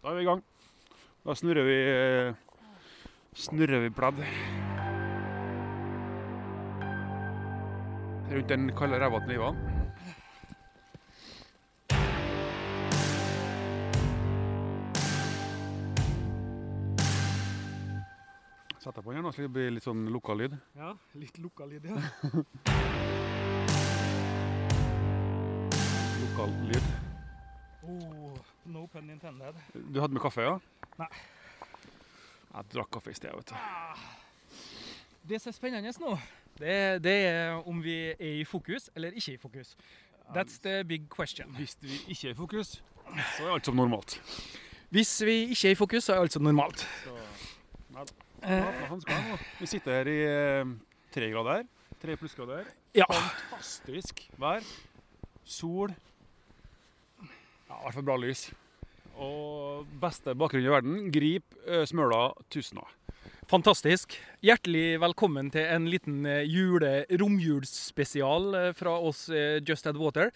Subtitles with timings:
[0.00, 0.40] Da er vi i gang.
[1.26, 1.78] Da snurrer vi
[3.36, 4.22] snurrer vi pledd.
[8.30, 9.56] Rundt den kalde ræva til Ivan.
[18.80, 20.56] Setter på den igjen, så det blir litt sånn lokal lyd.
[20.80, 22.00] Ja, litt lukka lyd, ja.
[26.24, 27.09] Lokal lyd.
[28.70, 29.54] No pun intended.
[29.74, 30.58] Du hadde med kaffe, ja?
[31.00, 31.08] Nei.
[32.50, 34.06] Jeg drakk kaffe i sted, vet du.
[35.30, 36.14] Det som er spennende nå,
[36.58, 39.76] det, det er om vi er i fokus eller ikke i fokus.
[40.34, 41.50] That's the big question.
[41.58, 42.76] Hvis vi ikke er i fokus,
[43.36, 44.20] så er alt som normalt.
[44.90, 46.84] Hvis vi ikke er i fokus, så er alt som normalt.
[47.04, 47.16] Så,
[47.94, 48.06] nei.
[48.42, 49.38] Eh, nå.
[49.60, 50.70] Vi sitter her i eh,
[51.14, 51.66] tre grader.
[52.00, 52.70] Tre plussgrader.
[52.96, 53.06] ja.
[53.10, 54.64] Fantastisk vær.
[55.44, 55.92] Sol.
[57.70, 58.40] Ja, i hvert fall bra lys.
[59.22, 60.94] Og beste bakgrunn i verden.
[61.14, 61.54] Grip
[61.86, 62.82] Smøla Tusna.
[63.50, 64.16] Fantastisk.
[64.42, 70.32] Hjertelig velkommen til en liten jule, romjulsspesial fra oss Just Add Water.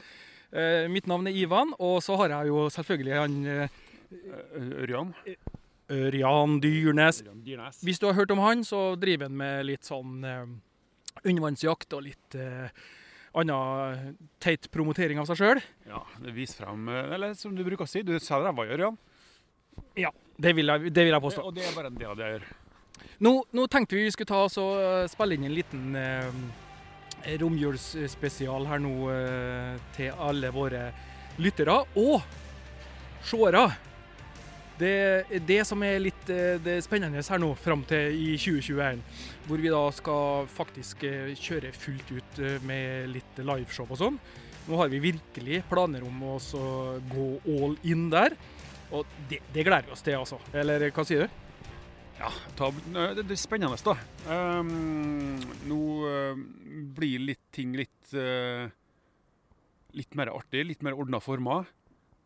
[0.87, 3.37] Mitt navn er Ivan, og så har jeg jo selvfølgelig han
[4.85, 5.11] Ørjan.
[5.91, 7.25] Ørjan Dyrnes.
[7.43, 7.83] Dyrnes.
[7.83, 10.23] Hvis du har hørt om han, så driver han med litt sånn
[11.25, 12.39] undervannsjakt og litt
[13.35, 15.61] annen teit promotering av seg sjøl.
[15.89, 18.85] Ja, det viser frem eh, Eller som du bruker å si, du sa ræva gjør,
[18.87, 18.99] Jan.
[19.99, 21.45] Ja, Det, vil jeg- det vil jeg påstå.
[21.47, 22.47] Og det er bare en del av det jeg gjør.
[23.21, 27.37] Nå, nå tenkte vi vi skulle ta oss og eh, spille inn en liten eh,
[27.41, 30.89] romjulsspesial her nå eh, til alle våre
[31.43, 32.23] lyttere og
[33.25, 33.65] seere.
[34.79, 39.05] Det, det som er litt eh, det spennende her nå fram til i 2021,
[39.47, 44.19] hvor vi da skal faktisk eh, kjøre fullt ut eh, med litt liveshow og sånn.
[44.65, 46.35] Nå har vi virkelig planer om å
[47.13, 48.35] gå all in der.
[48.95, 50.41] Og det, det gleder vi oss til, altså.
[50.57, 51.41] Eller hva sier du?
[52.19, 53.95] Ja, ta, det, det er spennende, da.
[54.31, 56.43] Um, nå uh,
[56.97, 58.71] blir litt ting litt uh,
[59.95, 61.69] Litt mer artig, litt mer ordna former.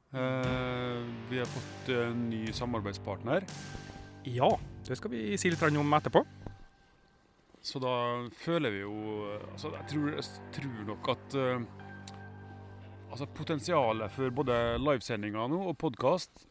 [0.08, 3.44] Eh, vi har fått en ny samarbeidspartner,
[4.24, 4.48] Ja,
[4.86, 6.24] det skal vi si litt om etterpå.
[7.60, 11.60] så da føler vi jo altså Jeg tror, jeg tror nok at eh,
[13.10, 16.46] altså potensialet for både livesendinger nå og podkast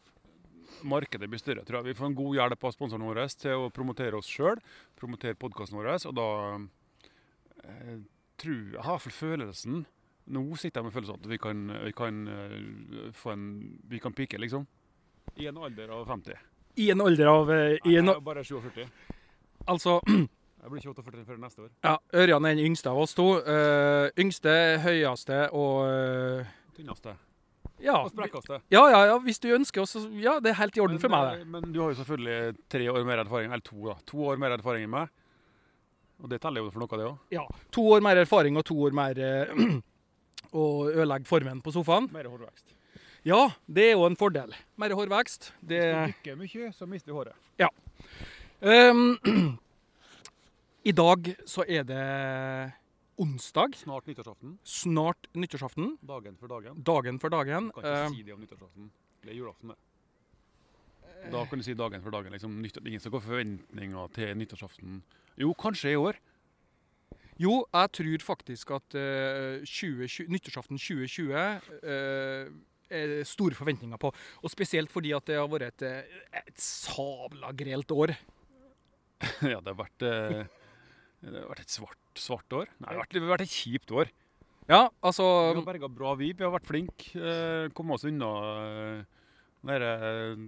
[0.84, 1.86] Markedet blir større, tror jeg.
[1.86, 4.60] Vi får en god hjelp av sponsoren vår til å promotere oss sjøl,
[4.94, 6.06] promotere podkasten vår.
[6.06, 6.28] Og da
[7.66, 8.04] jeg
[8.38, 9.86] tror jeg, har følelsen
[10.28, 13.44] Nå sitter jeg med følelsen at vi kan, vi kan eh, få en
[13.88, 14.66] Vi kan pike, liksom.
[15.40, 16.34] I en alder av 50.
[16.76, 18.82] I en alder av eh, i Nei, en, er bare 47.
[19.68, 19.98] Altså,
[20.58, 21.70] Jeg blir ikke 48 før neste år.
[21.86, 23.26] ja, Ørjan er den yngste av oss to.
[23.46, 24.52] Uh, yngste,
[24.82, 27.12] høyeste og uh, Tynneste.
[27.80, 28.58] ja, Og sprekkeste.
[28.74, 31.28] ja, ja, ja, hvis du ønsker også Ja, det er helt i orden for meg,
[31.38, 31.46] det.
[31.46, 33.94] Men, men du har jo selvfølgelig tre år mer erfaring, eller to da.
[34.10, 35.14] To år mer erfaring enn meg.
[36.18, 37.16] Og det teller jo for noe, det òg.
[37.38, 37.46] Ja,
[37.78, 39.22] To år mer erfaring og to år mer
[40.52, 42.08] å ødelegge formen på sofaen.
[42.14, 42.74] Mer hårvekst.
[43.26, 44.54] Ja, det er jo en fordel.
[44.80, 45.50] Mer hårvekst.
[45.60, 47.34] Det Hvis du dykker mye, så mister du håret.
[48.62, 49.18] Ehm,
[50.88, 52.04] I dag så er det
[53.18, 53.74] onsdag.
[53.76, 54.56] Snart nyttårsaften.
[54.64, 55.96] Snart nyttårsaften.
[56.06, 56.80] Dagen for dagen.
[56.86, 57.68] Dagen for dagen.
[57.68, 58.90] Du kan ikke Ehm, si det om nyttårsaften.
[59.22, 59.78] Det er julaften, det.
[61.32, 62.32] Da kan du si dagen for dagen.
[62.32, 62.54] Liksom,
[62.86, 65.02] ingen som gå forventninger til nyttårsaften.
[65.38, 66.18] Jo, kanskje i år.
[67.38, 72.50] Jo, jeg tror faktisk at uh, 2020, nyttårsaften 2020 uh,
[72.90, 74.10] er store forventninger på.
[74.42, 78.14] Og spesielt fordi at det har vært et, eh, et sabla grelt år.
[79.52, 80.46] ja, det har vært, eh,
[81.26, 82.72] det har vært et svart, svart år.
[82.78, 84.12] Nei, det har vært, det har vært et kjipt år.
[84.68, 85.24] Ja, altså
[85.54, 86.32] Vi har berga bra vi.
[86.36, 87.28] Vi har vært flinke.
[87.76, 88.32] Kom oss unna
[88.64, 89.04] eh,
[89.68, 90.42] det eh,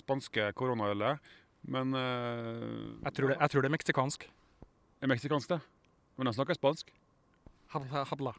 [0.00, 1.20] spanske koronaølet.
[1.64, 4.26] Men eh, jeg tror, det, jeg tror det er meksikansk.
[5.00, 5.60] Er meksikansk, det?
[6.16, 6.92] Men han snakker spansk.
[7.74, 8.32] Habla, habla.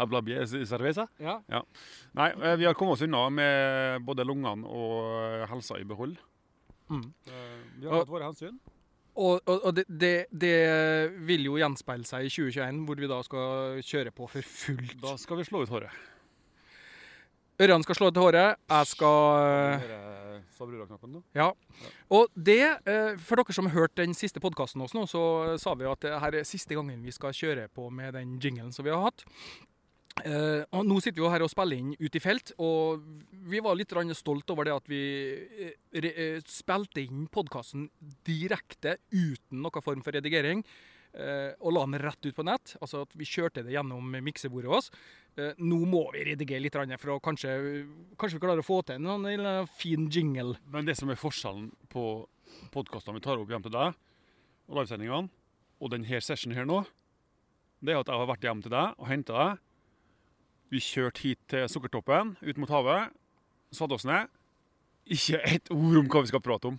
[0.00, 1.06] Habla bien cerveza?
[1.22, 1.38] Ja.
[2.18, 6.16] Nei, eh, vi har kommet oss unna med både lungene og eh, helsa i behold.
[6.90, 7.04] Mm.
[7.30, 8.58] Eh, Vi har tatt våre hensyn.
[9.14, 10.56] Og, og, og det, det, det
[11.28, 14.96] vil jo gjenspeile seg i 2021, hvor vi da skal kjøre på for fullt.
[15.04, 15.94] Da skal vi slå ut håret.
[17.62, 18.58] Ørjan skal slå til håret.
[18.70, 19.84] Jeg skal
[20.68, 21.22] brura-knappen nå?
[21.36, 21.50] Ja.
[22.14, 25.22] Og det, eh, for dere som har hørt den siste podkasten også nå, så
[25.60, 28.72] sa vi at det her er siste gangen vi skal kjøre på med den jinglen
[28.72, 29.24] som vi har hatt.
[30.24, 33.02] Eh, og nå sitter vi jo her og spiller inn ut i felt, og
[33.50, 35.02] vi var litt stolt over det at vi
[35.74, 37.90] eh, eh, spilte inn podkasten
[38.24, 40.64] direkte uten noen form for redigering.
[41.14, 42.76] eh, og la den rett ut på nett.
[42.80, 44.90] Altså at vi kjørte det gjennom miksebordet vårt.
[45.34, 47.54] Eh, nå må vi redigere litt, for kanskje,
[48.20, 50.56] kanskje vi klarer å få til en en fin jingle.
[50.70, 52.28] Men det som er forskjellen på
[52.70, 53.96] podkastene vi tar opp hjem til deg,
[54.68, 55.28] og livesendingene,
[55.80, 56.84] og denne sessionen her nå,
[57.82, 59.58] det er at jeg har vært hjem til deg og henta deg.
[60.70, 63.12] Vi kjørte hit til Sukkertoppen, ut mot havet.
[63.74, 64.30] Satte oss ned.
[65.04, 66.78] Ikke ett ord om hva vi skal prate om.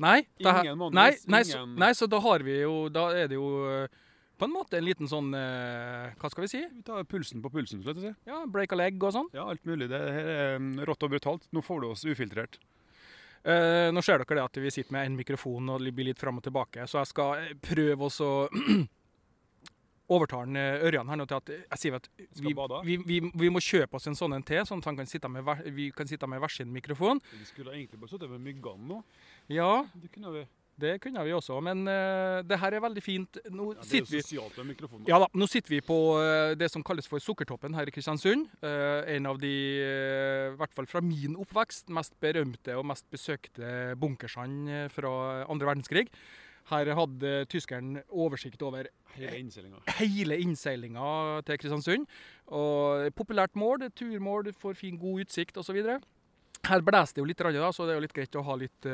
[0.00, 3.26] Nei, det Ingen manus, nei, nei, så, nei, så da har vi jo Da er
[3.28, 3.98] det jo eh,
[4.40, 6.60] på en måte en liten sånn eh, Hva skal vi si?
[6.64, 7.82] Vi tar pulsen på pulsen.
[7.84, 8.30] slett jeg si.
[8.30, 9.28] Ja, Break a leg og sånn.
[9.36, 9.90] Ja, alt mulig.
[9.92, 11.44] Det her er mm, rått og brutalt.
[11.52, 12.56] Nå får du oss ufiltrert.
[13.42, 16.40] Eh, nå ser dere det at vi sitter med en mikrofon og blir litt fram
[16.40, 18.28] og tilbake, så jeg skal eh, prøve å så
[20.14, 23.62] overtale eh, Ørjan her nå til at jeg sier at vi, vi, vi, vi må
[23.64, 26.42] kjøpe oss en sånn en til, sånn at kan sitte med, vi kan sitte med
[26.42, 27.22] hver sin mikrofon.
[27.32, 29.00] Vi skulle egentlig bare sittet med myggene nå.
[29.48, 30.44] Ja, Det kunne vi.
[30.80, 33.40] Det kunne vi også, men uh, det her er veldig fint.
[33.52, 34.20] Nå Ja, er sitter vi.
[35.10, 38.48] Ja da, nå sitter vi på uh, det som kalles for Sukkertoppen her i Kristiansund.
[38.64, 43.94] Uh, en av de, i hvert fall fra min oppvekst, mest berømte og mest besøkte
[44.00, 45.12] bunkersene fra
[45.50, 46.08] andre verdenskrig.
[46.70, 48.86] Her hadde tyskeren oversikt over
[49.98, 52.06] Hele innseilinga til Kristiansund.
[52.46, 55.80] Og populært mål, turmål, får fin, god utsikt osv.
[56.68, 58.86] Her blåser det jo litt, da, så det er jo litt greit å ha Litt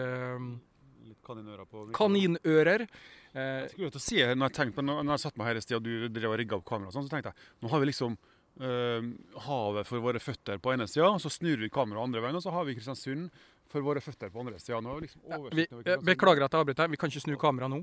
[1.26, 1.84] kaninører på.
[1.96, 2.86] kaninører.
[3.34, 5.60] Eh, Jeg skulle til å si, når jeg, tenkte på, når jeg satt meg her
[5.60, 7.72] i sted og du drev og rigga opp kamera, og sånn, så tenkte jeg nå
[7.74, 8.16] har vi liksom
[8.60, 9.10] eh,
[9.48, 12.54] havet for våre føtter på ene sida, så snur vi kameraet andre veien, og så
[12.54, 13.28] har vi Kristiansund
[13.68, 14.78] for våre føtter på andre sida.
[14.80, 16.88] Vi liksom over eh, beklager at jeg avbryter.
[16.92, 17.82] Vi kan ikke snu kameraet nå.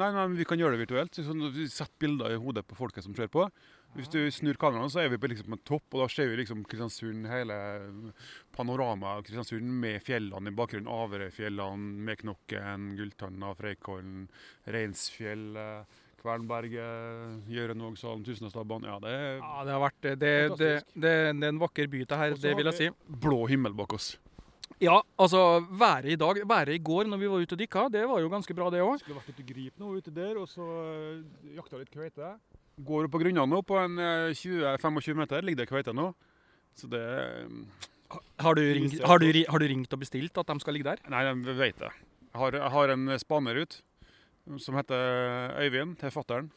[0.00, 1.12] Nei, men vi kan gjøre det virtuelt.
[1.14, 3.44] Så sånn, vi setter bilder i hodet på folket som ser på.
[3.92, 6.38] Hvis du snur kameraet, så er vi på, liksom, en topp, og da ser vi
[6.40, 7.56] liksom Kristiansund, hele
[8.56, 10.88] panoramaet av Kristiansund med fjellene i bakgrunnen.
[10.88, 14.24] Averøyfjellene, Meknokken, Gulltanna, Freikollen,
[14.72, 18.88] Reinsfjellet, Kvernberget, Gjørenvågsalen, Tusenåstabbanen.
[18.88, 21.90] Ja, det er Ja, det har vært det, det, det, det, det er en vakker
[21.92, 22.90] by, det her, det vil jeg si.
[23.26, 24.14] blå himmel bak oss.
[24.82, 28.02] Ja, altså været i dag, været i går når vi var ute og dykka, det
[28.08, 28.98] var jo ganske bra, det òg.
[29.02, 32.32] Skulle vært ute i grip nå ute der, og så uh, jakta litt kveite.
[32.80, 36.14] Går opp på grunnene nå, på en eh, 20-25 meter ligger det kveite nå.
[36.78, 37.88] Så det eh,
[38.40, 41.02] Har, du ringt- har, du har du ringt og bestilt at de skal ligge der?
[41.12, 41.90] Nei, jeg vet det.
[42.32, 43.80] Jeg har, jeg har en spaner ut
[44.58, 46.48] som heter Øyvind, til fattern.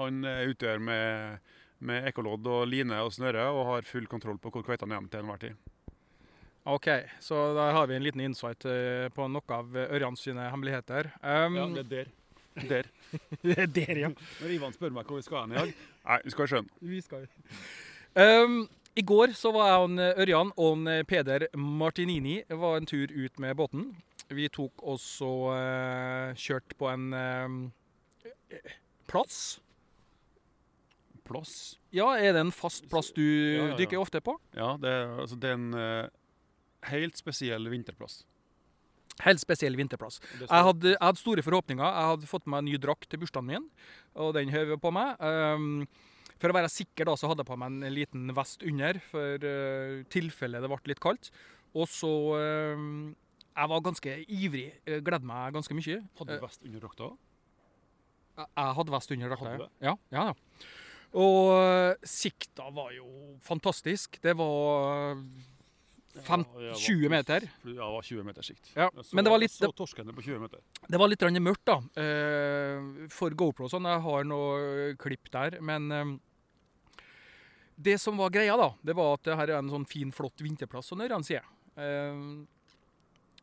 [0.00, 1.38] Han er ute her med,
[1.84, 5.20] med ekkolodd og line og snøre og har full kontroll på hvor kveitene er til
[5.20, 5.54] enhver tid.
[6.64, 6.88] OK,
[7.20, 11.08] så da har vi en liten insight eh, på noe av Ørjans sine hemmeligheter.
[11.20, 12.10] Um, Ja, det er der.
[12.54, 12.88] Der.
[13.42, 14.12] det er der, ja.
[14.40, 16.80] Når Ivan spør meg hvor vi skal hen i dag Nei, vi skal skjønne.
[16.84, 17.26] Vi skal
[18.18, 18.56] um,
[18.98, 23.40] I går så var jeg og Ørjan og en Peder Martinini var en tur ut
[23.40, 23.92] med båten.
[24.32, 28.56] Vi tok også uh, kjørt på en uh,
[29.10, 29.60] plass.
[31.28, 31.54] Plass.
[31.94, 33.78] Ja, er det en fast plass du Ja, ja, ja.
[33.78, 34.36] dykker ofte på?
[34.56, 36.08] Ja, det er, altså, det er en uh,
[36.90, 38.22] helt spesiell vinterplass.
[39.20, 40.18] Helt spesiell vinterplass.
[40.40, 41.84] Jeg hadde, jeg hadde store forhåpninger.
[41.84, 43.66] Jeg hadde fått meg en ny drakt til bursdagen min,
[44.16, 45.20] og den høver på meg.
[45.20, 45.84] Um,
[46.40, 49.44] for å være sikker da, så hadde jeg på meg en liten vest under, for
[49.46, 51.30] uh, tilfelle det ble litt kaldt.
[51.72, 52.12] Og så
[52.76, 53.12] um,
[53.52, 54.70] Jeg var ganske ivrig.
[54.88, 56.00] Jeg Gledde meg ganske mye.
[56.18, 57.10] Hadde du vest under drakta?
[58.40, 59.68] Jeg, jeg hadde vest under drakta.
[59.84, 60.68] Ja, ja, ja.
[61.12, 64.16] Og uh, sikta var jo fantastisk.
[64.24, 65.20] Det var
[66.20, 67.46] fem, Ja, var 20 meter.
[67.64, 68.72] Ja, det var 20 meters sikt.
[68.76, 70.60] Ja, så, men det var litt- så torskene på 20 meter.
[70.88, 71.78] Det var litt mørkt, da.
[72.00, 73.88] eh, for GoPro og sånn.
[73.88, 75.60] Jeg har noe klipp der.
[75.60, 76.12] Men eh,
[77.76, 80.36] det som var greia, da, det var at det her er en sånn fin, flott
[80.44, 81.42] vinterplass, på Ørjan sier.
[81.76, 82.44] Eh,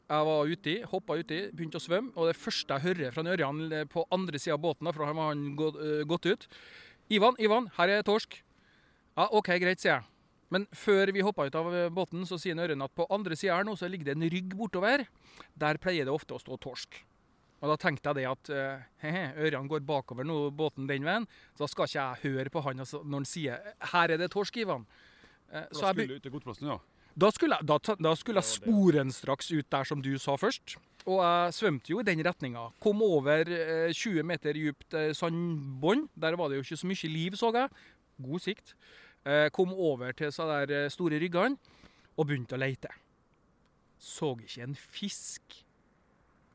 [0.09, 2.13] jeg var uti, hoppa uti, begynte å svømme.
[2.17, 5.05] Og det første jeg hører fra Ørjan eh, på andre sida av båten, da, for
[5.05, 5.55] da har han
[6.09, 6.47] gått ut
[7.09, 8.39] Ivan, Ivan, her er torsk.
[9.17, 10.03] Ja, OK, greit, sier jeg.
[10.53, 13.59] Men før vi hoppa ut av eh, båten, så sier Ørren at på andre sida
[13.59, 15.05] her nå så ligger det en rygg bortover.
[15.59, 17.03] Der pleier det ofte å stå torsk.
[17.59, 21.27] Og da tenkte jeg det at eh, he-he, Ørjan går bakover nå, båten den veien,
[21.53, 24.31] så da skal ikke jeg høre på han altså, når han sier 'her er det
[24.31, 24.85] torsk, Ivan'.
[25.51, 26.77] Eh, så Da skulle du ut til godplassen, ja.
[27.17, 30.77] da skulle, da, da skulle jeg sporenstraks ut der som du sa først.
[31.05, 32.71] Og jeg svømte jo i den retninga.
[32.79, 36.09] Kom over eh, 20 meter dypt sandbånd.
[36.15, 37.69] Der var det jo ikke så mye liv, så jeg.
[38.19, 38.75] God sikt.
[39.29, 41.59] Eh, kom over til så der eh, store ryggene
[42.17, 42.89] og begynte å leite.
[43.99, 45.59] Så ikke en fisk.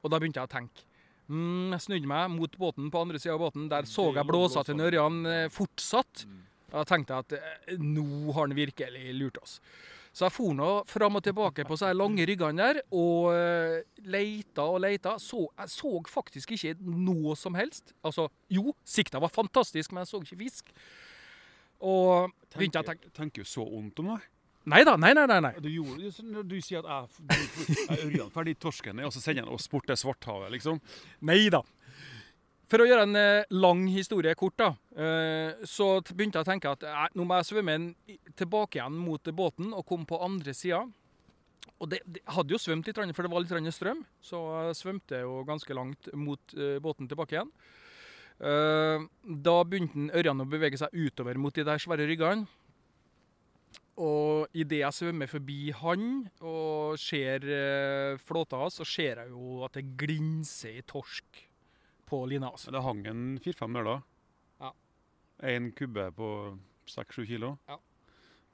[0.03, 0.87] Og da begynte jeg å tenke.
[1.31, 3.69] Mm, jeg snudde meg mot båten på andre sida av båten.
[3.71, 4.83] Der så jeg blåsa til.
[4.83, 6.25] Ørjan eh, fortsatt.
[6.27, 6.41] Mm.
[6.73, 9.61] Og da tenkte jeg at nå har han virkelig lurt oss.
[10.15, 13.35] Så jeg for nå fram og tilbake på de lange ryggene der og
[14.07, 15.17] leita og leita.
[15.23, 17.95] Så, jeg så faktisk ikke noe som helst.
[18.03, 20.71] Altså, jo, sikta var fantastisk, men jeg så ikke fisk.
[21.85, 24.23] Og begynte jeg å tenke tenker, du så vondt om det.
[24.73, 25.53] Nei da, nei, nei.
[25.61, 29.45] Du, gjorde, så du sier at jeg, jeg er Ørjan ferdig torsken, og så sender
[29.45, 30.81] han oss bort til Svarthavet, liksom.
[31.29, 31.61] Nei da.
[32.71, 36.73] For å gjøre en eh, lang historie kort, da, eh, så begynte jeg å tenke
[36.73, 37.87] at eh, nå må jeg svømme en,
[38.41, 40.81] tilbake igjen mot båten og komme på andre sida.
[41.77, 45.21] Og det, det hadde jo svømt litt, for det var litt strøm, så jeg svømte
[45.27, 47.51] jo ganske langt mot båten tilbake igjen.
[48.43, 49.07] Eh,
[49.47, 52.49] da begynte Ørjan å bevege seg utover mot de der svære ryggene.
[53.95, 59.61] Og idet jeg svømmer forbi han og ser eh, flåta hans, så ser jeg jo
[59.67, 61.45] at det glinser i torsk
[62.11, 62.67] på lina hans.
[62.67, 64.01] Det hang en fire-fem da.
[64.65, 64.73] Ja.
[65.55, 66.31] En kubbe på
[66.91, 67.55] seks-sju kilo.
[67.71, 67.79] Ja.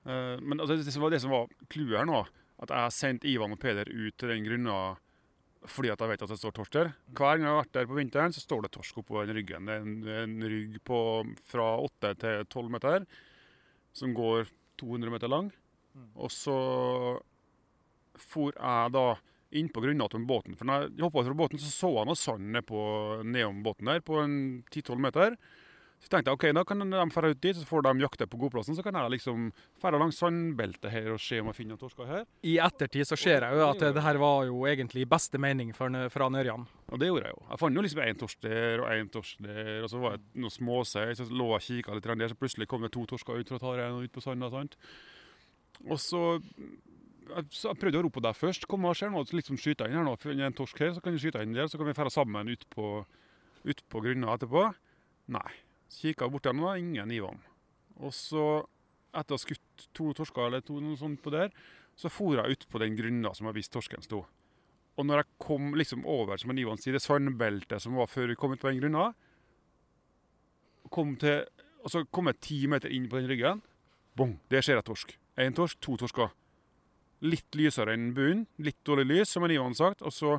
[0.05, 2.21] Eh, men altså, det som var det som var clouet her nå,
[2.61, 4.77] at jeg har sendt Ivan og Peder ut til den grunna
[5.69, 6.93] fordi at jeg vet at det står torsk der.
[7.13, 9.69] Hver gang jeg har vært der på vinteren, så står det torsk oppå den ryggen.
[9.69, 11.01] Det er en, en rygg på
[11.51, 13.05] fra 8 til 12 meter,
[13.93, 14.49] som går
[14.81, 15.51] 200 meter lang.
[15.93, 16.09] Mm.
[16.17, 16.57] Og så
[18.21, 19.07] for jeg da
[19.59, 20.57] inn på grunna til båten.
[20.59, 22.61] For når jeg hoppa fra båten, så så jeg noe sand
[23.27, 25.37] nedom båten der, på 10-12 meter.
[26.01, 28.39] Så tenkte jeg ok, da kan de dra ut dit, så får de jakte på
[28.41, 28.77] godplassen.
[28.77, 29.51] Så kan jeg liksom
[29.83, 32.25] dra langs sandbeltet her og se om jeg finner noen torsker her.
[32.49, 35.93] I ettertid så ser jeg jo at det her var jo egentlig beste mening for,
[36.15, 36.65] fra Nørjan.
[36.89, 37.45] Og det gjorde jeg jo.
[37.51, 40.41] Jeg fant jo liksom én torsk der og én torsk der, og så var det
[40.41, 41.07] noen småsei.
[41.19, 43.61] Så lå jeg og kikka litt der, så plutselig kom det to torsker ut fra
[43.61, 44.49] taren og ut på sanda.
[44.53, 44.81] sant?
[45.85, 46.25] Og så
[47.31, 48.67] jeg, så jeg prøvde å rope deg først.
[48.71, 50.17] Kom og skjer nå, liksom skyte inn her nå.
[50.21, 52.13] Finner jeg en torsk her, så kan du skyte inn der, så kan vi dra
[52.13, 52.93] sammen ut på,
[53.69, 54.71] ut på grunna etterpå.
[55.37, 55.51] Nei.
[55.91, 57.41] Så kikka jeg bort der, nå, ingen Ivan.
[57.99, 58.63] Og så,
[59.11, 61.51] etter å ha skutt to torsker eller to, noe sånt på der,
[61.99, 64.23] så for jeg ut på den grunna som jeg visste torsken sto.
[64.99, 68.31] Og når jeg kom liksom over, som en Ivan sier, det sandbeltet som var før
[68.31, 69.11] vi kom ut på den grunna,
[70.95, 71.43] kom til,
[71.83, 73.63] og så kom jeg ti meter inn på den ryggen,
[74.19, 75.17] bong, der ser jeg torsk.
[75.41, 76.33] En torsk, to torsker.
[77.25, 80.39] Litt lysere enn bunnen, litt dårlig lys, som en Ivan sagt, og så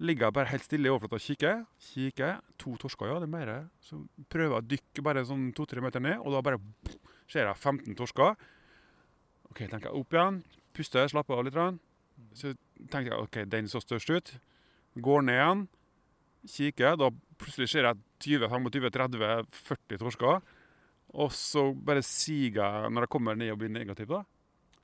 [0.00, 1.62] ligger jeg bare helt stille i overflata og kikker.
[1.90, 3.52] Kikker, to torsker, ja, det er mer.
[3.84, 4.00] Så
[4.32, 6.60] prøver jeg å dykke bare sånn to-tre meter ned, og da bare
[7.30, 8.36] ser jeg 15 torsker.
[9.50, 10.40] Ok, tenker jeg opp igjen,
[10.76, 11.60] puster, slapper av litt.
[12.38, 12.54] Så
[12.90, 14.34] tenker jeg ok, den så størst ut.
[15.02, 15.62] Går ned igjen,
[16.56, 16.98] kikker.
[17.00, 20.42] Da plutselig ser jeg 20-25-30-40 torsker.
[21.12, 24.22] Og så bare siger jeg, når jeg kommer ned og blir negativ, da,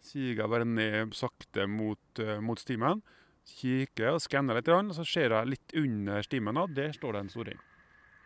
[0.04, 3.00] siger jeg bare ned sakte mot, eh, mot stimen.
[3.48, 7.24] Kikker og skanner litt, og så ser jeg litt under stimen, da, der står det
[7.24, 7.62] en storring.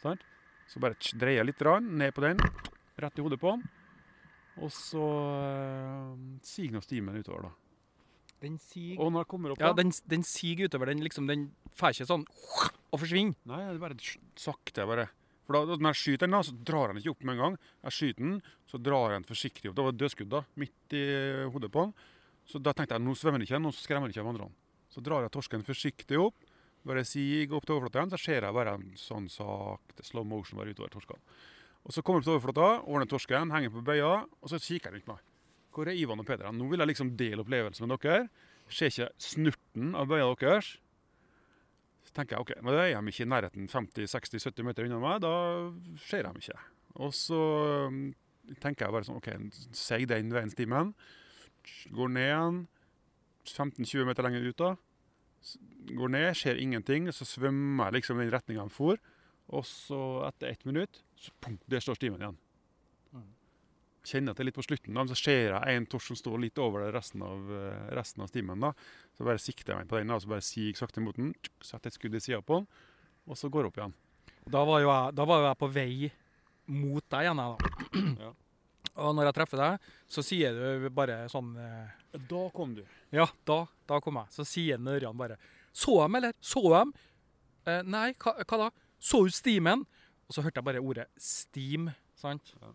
[0.02, 0.24] Sant?
[0.70, 2.42] Så bare dreier jeg litt ned på den,
[2.98, 3.64] rett i hodet på den.
[4.60, 7.52] Og så uh, siger nå stimen utover, da.
[8.42, 10.90] Den siger Og når den kommer opp, Ja, da den, den siger utover.
[10.90, 13.36] Den liksom, den får ikke sånn og forsvinner.
[13.48, 13.98] Nei, det er bare
[14.36, 15.06] sakte, bare.
[15.46, 17.60] For da, når jeg skyter den, da, så drar han ikke opp med en gang.
[17.86, 18.34] Jeg skyter den,
[18.68, 19.76] så drar han forsiktig opp.
[19.78, 21.04] Det var dødskudd da, midt i
[21.54, 21.94] hodet på den.
[22.50, 24.50] Så da tenkte jeg nå svømmer den ikke, nå skremmer den ikke av andre.
[24.92, 26.36] Så drar jeg torsken forsiktig opp,
[26.86, 30.58] bare siger opp til overflata igjen, så ser jeg bare en sånn sakte slow motion
[30.60, 31.36] bare utover torskene.
[31.82, 34.90] Og så kommer jeg opp til overflata, ordner torsken, henger på bøya, og så kikker
[34.90, 35.28] jeg rundt meg.
[35.72, 36.52] Hvor er Ivan og Peder?
[36.52, 38.26] Nå vil jeg liksom dele opplevelsen med dere.
[38.72, 40.74] Ser ikke snurten av bøya deres.
[42.02, 45.32] Så tenker jeg ok, men er de ikke i nærheten 50-60-70 meter unna meg, da
[46.02, 46.58] ser de ikke.
[47.00, 47.40] Og så
[47.88, 48.00] um,
[48.60, 49.30] tenker jeg bare sånn, ok,
[49.76, 50.92] seig den veien stimen,
[51.94, 52.62] går ned igjen,
[53.48, 54.72] 15-20 meter lenger ut da,
[55.92, 59.00] går ned, ser ingenting, så svømmer jeg liksom i den retninga han for,
[59.52, 62.38] og så etter ett minutt, så pum, der står stimen igjen.
[64.02, 66.18] Kjenner at det er litt på slutten, da, men så ser jeg en torsk som
[66.18, 68.72] står litt over det resten av, eh, resten av stimen da.
[69.14, 71.30] Så bare sikter jeg meg på den, da, og så bare siger sakte mot den,
[71.62, 72.66] setter et skudd i siden på den,
[73.30, 73.94] og så går jeg opp igjen.
[74.50, 75.92] Da var jo jeg, da var jo jeg på vei
[76.66, 78.24] mot deg igjen, jeg, da.
[78.24, 78.32] Ja.
[79.00, 81.92] Og når jeg treffer deg, så sier du bare sånn eh,
[82.28, 82.82] Da kom du.
[83.14, 84.32] Ja, da, da kom jeg.
[84.34, 85.38] Så sier Nørjan Ørjan bare
[85.72, 86.36] Så dem, eller?
[86.40, 86.92] Så dem?
[87.64, 88.70] Eh, nei, hva, hva da?
[89.02, 89.86] Så ut stimen?
[90.28, 92.52] Og så hørte jeg bare ordet steam, sant?
[92.60, 92.72] Ja.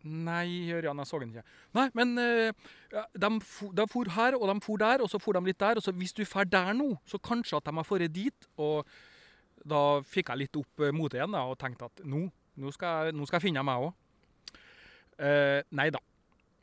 [0.00, 1.44] Nei, Ørjan, jeg så den ikke.
[1.76, 2.68] Nei, men eh,
[3.12, 5.76] de, for, de for her, og de for der, og så for de litt der.
[5.76, 8.48] Og så hvis du drar der nå, så kanskje at de har dratt dit.
[8.56, 8.88] Og
[9.68, 12.24] da fikk jeg litt opp eh, motet igjen da, og tenkte at nå,
[12.56, 13.92] nå, skal, jeg, nå skal jeg finne meg òg.
[15.20, 16.00] Eh, nei da.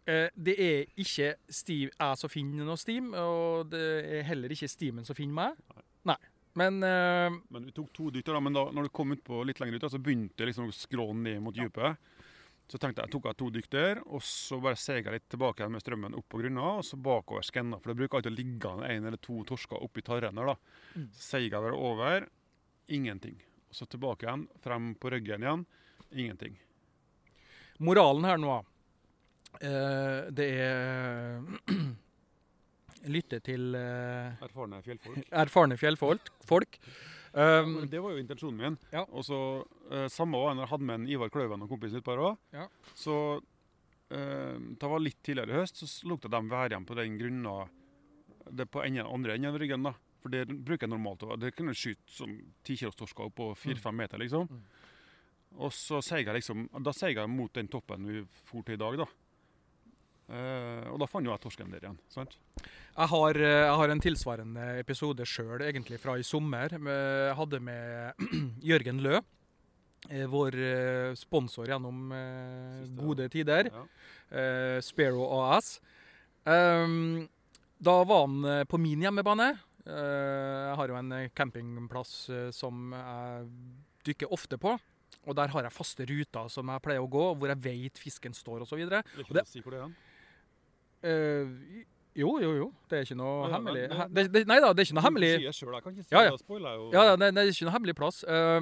[0.07, 4.69] Uh, det er ikke Steve jeg som finner noe Steam, og det er heller ikke
[4.71, 5.81] Steamen som finner meg.
[6.07, 6.17] Nei.
[6.57, 9.43] Men uh, Men vi tok to dytter, da, men da når du kom ut på
[9.45, 11.99] litt lenger ut, da, så begynte jeg liksom å skrå ned mot dypet.
[12.67, 15.83] Så tenkte jeg, tok jeg to dykk der, og så bare jeg litt tilbake med
[15.83, 17.79] strømmen opp på grunna, og så bakover skanna.
[17.79, 20.57] For det bruker alltid å ligge en eller to torsker oppi tarren der, da.
[20.97, 21.05] Mm.
[21.53, 22.27] Bare over,
[22.91, 23.37] ingenting.
[23.69, 25.63] Og så tilbake igjen, frem på ryggen igjen,
[26.11, 26.59] ingenting.
[27.84, 28.57] Moralen her nå,
[29.62, 31.41] eh, det er
[33.17, 35.29] lytte til eh, Erfarne fjellfolk.
[35.31, 36.31] erfarne fjellfolk.
[36.48, 36.79] Folk.
[37.38, 38.77] Um, det var jo intensjonen min.
[38.91, 39.03] Ja.
[39.12, 39.39] Og så
[39.91, 42.38] eh, Samme var jeg hadde med en Ivar Kløven og kompisen utpå her år.
[42.55, 42.65] Ja.
[42.98, 43.17] Så
[44.10, 47.60] eh, det var litt tidligere i høst, så lukta de være igjen på den grunna
[48.48, 49.84] det på enden, andre enden av ryggen.
[49.84, 49.93] da.
[50.24, 51.25] For det bruker jeg normalt.
[51.39, 54.48] Det kunne skyte sånn ti kilos torsker på fire-fem meter, liksom.
[54.50, 54.63] Mm.
[55.57, 58.81] Og så seig jeg liksom Da seig jeg mot den toppen vi for til i
[58.81, 59.07] dag, da.
[60.27, 61.99] Uh, og da fant jo jeg torsken der igjen.
[62.11, 62.35] sant?
[62.97, 66.73] Jeg har, eh, jeg har en tilsvarende episode sjøl, egentlig fra i sommer.
[66.73, 68.23] Jeg hadde med
[68.71, 69.19] Jørgen Lø,
[70.09, 70.57] eh, vår
[71.15, 73.69] sponsor gjennom Siste, gode tider.
[73.69, 73.85] Ja.
[74.33, 75.77] Uh, Sparrow AS.
[76.43, 77.29] Um,
[77.77, 79.51] da var han på min hjemmebane.
[79.85, 82.17] Uh, jeg har jo en campingplass
[82.57, 83.47] som jeg
[84.09, 84.73] dykker ofte på.
[85.27, 88.34] Og der har jeg faste ruter som jeg pleier å gå, hvor jeg vet fisken
[88.34, 88.79] står osv.
[88.88, 89.91] Det er ikke det- å si hvor det er.
[91.03, 91.84] Uh,
[92.17, 92.67] jo, jo, jo.
[92.89, 93.84] Det er ikke noe Ja, ja, hemmelig.
[93.89, 95.31] men- He- Det, det, nei da, det er ikke noe hemmelig.
[95.38, 96.31] Du sier selv, jeg kan ikke si Ja, ja.
[96.31, 96.91] det, spoiler jo.
[96.96, 98.24] Ja, ja, det, det er ikke noe hemmelig plass.
[98.24, 98.62] Uh,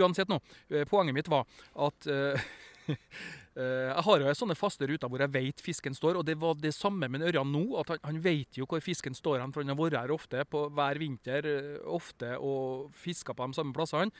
[0.00, 1.46] uansett nå, eh, poenget mitt var
[1.76, 2.36] at uh,
[3.56, 6.74] jeg har jo sånne faste ruter hvor jeg vet fisken står, og det var det
[6.74, 7.78] samme med Ørjan nå.
[7.80, 10.44] at Han, han vet jo hvor fisken står, han, for han har vært her ofte
[10.44, 11.46] på hver vinter
[11.86, 14.10] ofte og fiska på de samme plassene.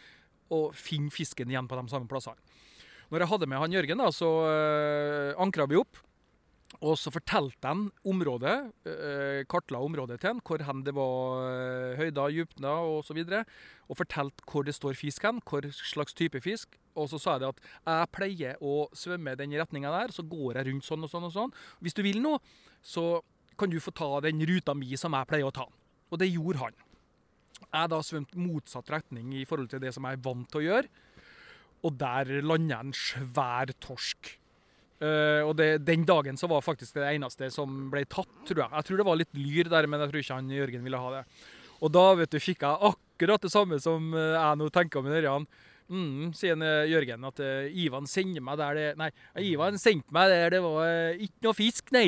[0.54, 2.40] Og finne fisken igjen på de samme plassene.
[3.12, 6.00] Når jeg hadde med han Jørgen, da, så øh, ankra vi opp.
[6.82, 11.96] Og så fortalte han området, øh, kartla området til han, hvor hen det var øh,
[12.00, 13.20] høyder, dybder osv.
[13.88, 16.74] Og fortalte hvor det står fisk hen, hvor slags type fisk.
[16.96, 20.68] Og så sa jeg at jeg pleier å svømme den retninga der, så går jeg
[20.70, 21.54] rundt sånn og sånn og sånn.
[21.82, 22.36] Hvis du vil nå,
[22.82, 23.22] så
[23.58, 25.68] kan du få ta den ruta mi som jeg pleier å ta.
[26.10, 26.83] Og det gjorde han.
[27.66, 30.66] Jeg da svømte motsatt retning i forhold til det som jeg er vant til å
[30.68, 31.04] gjøre.
[31.84, 34.34] Og der lander jeg en svær torsk.
[35.02, 38.72] Uh, og det, den dagen så var faktisk det eneste som ble tatt, tror jeg.
[38.72, 41.12] Jeg tror det var litt lyr der, men jeg tror ikke han Jørgen ville ha
[41.18, 41.24] det.
[41.84, 45.10] Og da vet du, fikk jeg akkurat det samme som eh, jeg nå tenker om
[45.10, 45.46] Ørjan.
[45.92, 49.10] Mm, sier eh, Jørgen at uh, Ivan sendte meg der det Nei,
[49.50, 52.06] Ivan sendte meg der det var uh, ikke noe fisk, nei.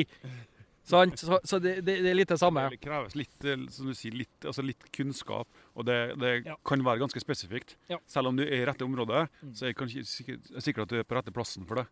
[0.87, 1.19] Sant?
[1.19, 2.63] Så, så det, det, det er litt det samme.
[2.71, 6.55] Det kreves litt, eh, som du sier, litt, altså litt kunnskap, og det, det Ja.
[6.63, 7.75] kan være ganske spesifikt.
[7.91, 7.97] Ja.
[8.07, 9.53] Selv om du er i rette området, Mm.
[9.53, 11.87] så er det sikker sikkert, er at du er på rette plassen for det.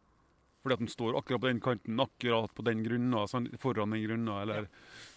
[0.64, 4.02] Fordi at den står akkurat på den kanten, akkurat på den grunna, sånn, foran den
[4.08, 4.68] grunna, eller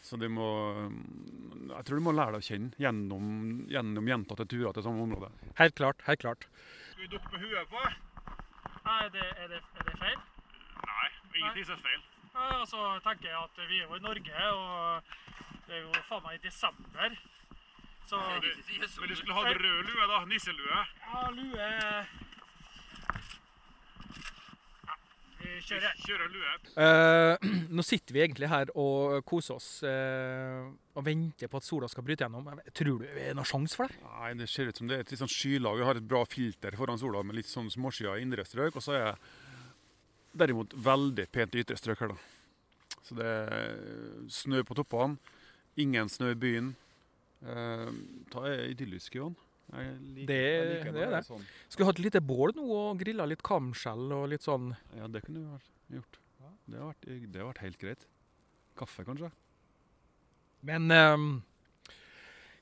[0.03, 4.45] Så du må mm, Jeg tror du må lære deg å kjenne gjennom, gjennom gjentatte
[4.49, 5.31] turer til samme område.
[5.57, 6.03] Helt klart.
[6.07, 6.45] Helt klart.
[6.93, 7.81] Skal vi dukke på huet på?
[8.89, 10.19] Er det, er det, er det feil?
[10.85, 11.09] Nei,
[11.41, 12.03] ingenting som er feil.
[12.39, 15.03] Ja, og så tenker jeg at vi er jo i Norge, og
[15.67, 17.17] det er jo faen meg i desember.
[18.09, 20.25] Så Men du skulle ha rød lue, da.
[20.25, 20.79] Nisselue.
[21.13, 22.05] ja, lue ja,
[25.39, 25.99] Vi kjører.
[26.07, 26.55] Kjøre lue.
[26.85, 31.91] Eh, nå sitter vi egentlig her og koser oss eh, og venter på at sola
[31.91, 32.49] skal bryte gjennom.
[32.73, 34.01] Tror du det er noen sjanse for det?
[34.07, 35.77] Nei, det ser ut som det er et litt sånn skylag.
[35.79, 38.81] Vi har et bra filter foran sola med litt sånn småskyer i indre strøk.
[38.81, 39.21] Og så er
[40.37, 42.19] derimot veldig pent i ytre strøk her, da.
[43.09, 43.79] Så det er
[44.29, 45.17] snø på toppene,
[45.81, 46.75] ingen snø i byen.
[47.47, 47.91] Eh,
[48.33, 49.37] ta idyllisk, Johan.
[49.73, 51.25] Liker, Det- liker det er det.
[51.27, 51.45] Sånn.
[51.69, 54.75] Skulle hatt et lite bål nå og grilla litt kamskjell og litt sånn.
[54.97, 56.19] Ja, det kunne vi gjort.
[56.69, 58.07] Det har vært, det har vært helt greit.
[58.77, 59.31] Kaffe, kanskje?
[60.63, 61.17] Men eh,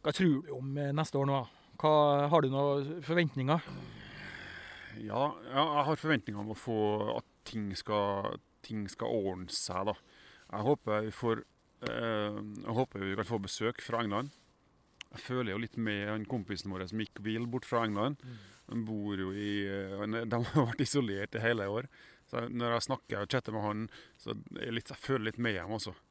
[0.03, 1.41] hva tror du om eh, neste år nå?
[1.79, 3.61] Hva, har du noen forventninger?
[5.05, 6.77] Ja, ja, jeg har forventninger om å få
[7.19, 9.97] at ting skal, ting skal ordne seg, da.
[10.47, 11.41] Jeg håper vi får
[11.89, 14.35] eh, Jeg håper vi kan få besøk fra England.
[15.13, 18.21] Jeg føler jo litt med han kompisen vår som gikk vill bort fra England.
[18.67, 21.89] Han bor jo i eh, han De har vært isolert i hele år.
[22.27, 23.87] Så når jeg snakker og chatter med han,
[24.19, 26.03] så jeg, litt, jeg føler litt med dem.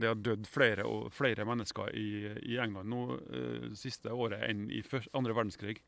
[0.00, 2.10] Det har dødd flere, og flere mennesker i,
[2.46, 5.80] i England nå eh, siste året enn i første, andre verdenskrig.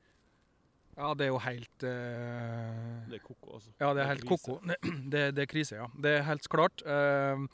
[0.96, 3.06] Ja, det er jo helt uh...
[3.08, 3.70] Det er koko, altså.
[3.80, 4.58] Ja, det er helt koko.
[5.12, 5.86] Det, det er krise, ja.
[5.96, 6.84] Det er helt klart.
[6.84, 7.46] Uh,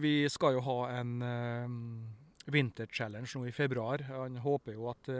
[0.00, 4.06] vi skal jo ha en uh, Winter Challenge nå i februar.
[4.08, 5.12] Han håper jo at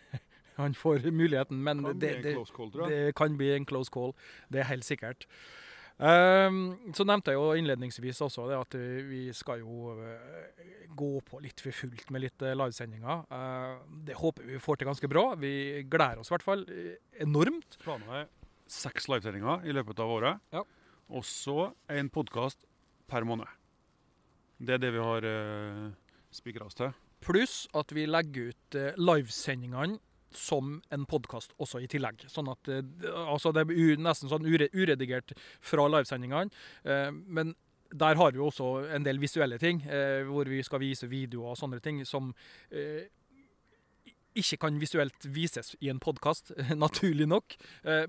[0.60, 4.14] han får muligheten, men Kan det, det, call, det kan bli en close call.
[4.52, 5.26] Det er helt sikkert.
[6.00, 6.58] Eh,
[6.96, 8.76] så nevnte jeg jo innledningsvis også det at
[9.08, 13.24] vi skal jo eh, gå på litt for fullt med litt eh, livesendinger.
[13.30, 15.24] Eh, det håper vi får til ganske bra.
[15.40, 15.52] Vi
[15.90, 17.78] gleder oss i hvert fall eh, enormt.
[17.84, 18.28] Planen er
[18.70, 20.44] seks livesendinger i løpet av året.
[20.54, 20.64] Ja.
[21.10, 22.64] Og så en podkast
[23.10, 23.48] per måned.
[24.60, 25.24] Det er det vi har
[26.34, 26.92] spikra oss til.
[27.24, 29.98] Pluss at vi legger ut livesendingene
[30.36, 32.24] som en podkast også i tillegg.
[32.30, 32.82] Sånn at eh,
[33.26, 36.50] altså Det er nesten sånn uredigert fra livesendingene.
[36.84, 37.54] Eh, men
[37.90, 41.58] der har vi også en del visuelle ting, eh, hvor vi skal vise videoer og
[41.58, 42.30] sånne ting som
[44.40, 46.52] ikke kan visuelt vises i en podkast,
[46.84, 47.56] naturlig nok.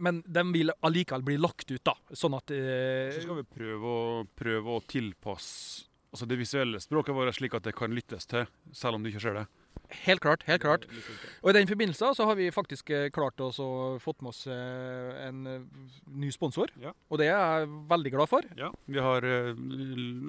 [0.06, 1.96] Men de vil allikevel bli lagt ut, da.
[2.14, 4.04] Sånn at Så skal vi prøve å,
[4.38, 8.98] prøve å tilpasse altså det visuelle språket vårt slik at det kan lyttes til, selv
[8.98, 9.46] om du ikke ser det.
[10.06, 10.44] Helt klart.
[10.48, 10.88] helt klart.
[11.42, 14.46] Og I den forbindelse så har vi faktisk eh, klart oss å fått med oss
[14.48, 16.74] eh, en eh, ny sponsor.
[16.82, 16.94] Ja.
[17.10, 18.48] Og det er jeg veldig glad for.
[18.60, 19.56] Ja, vi har uh,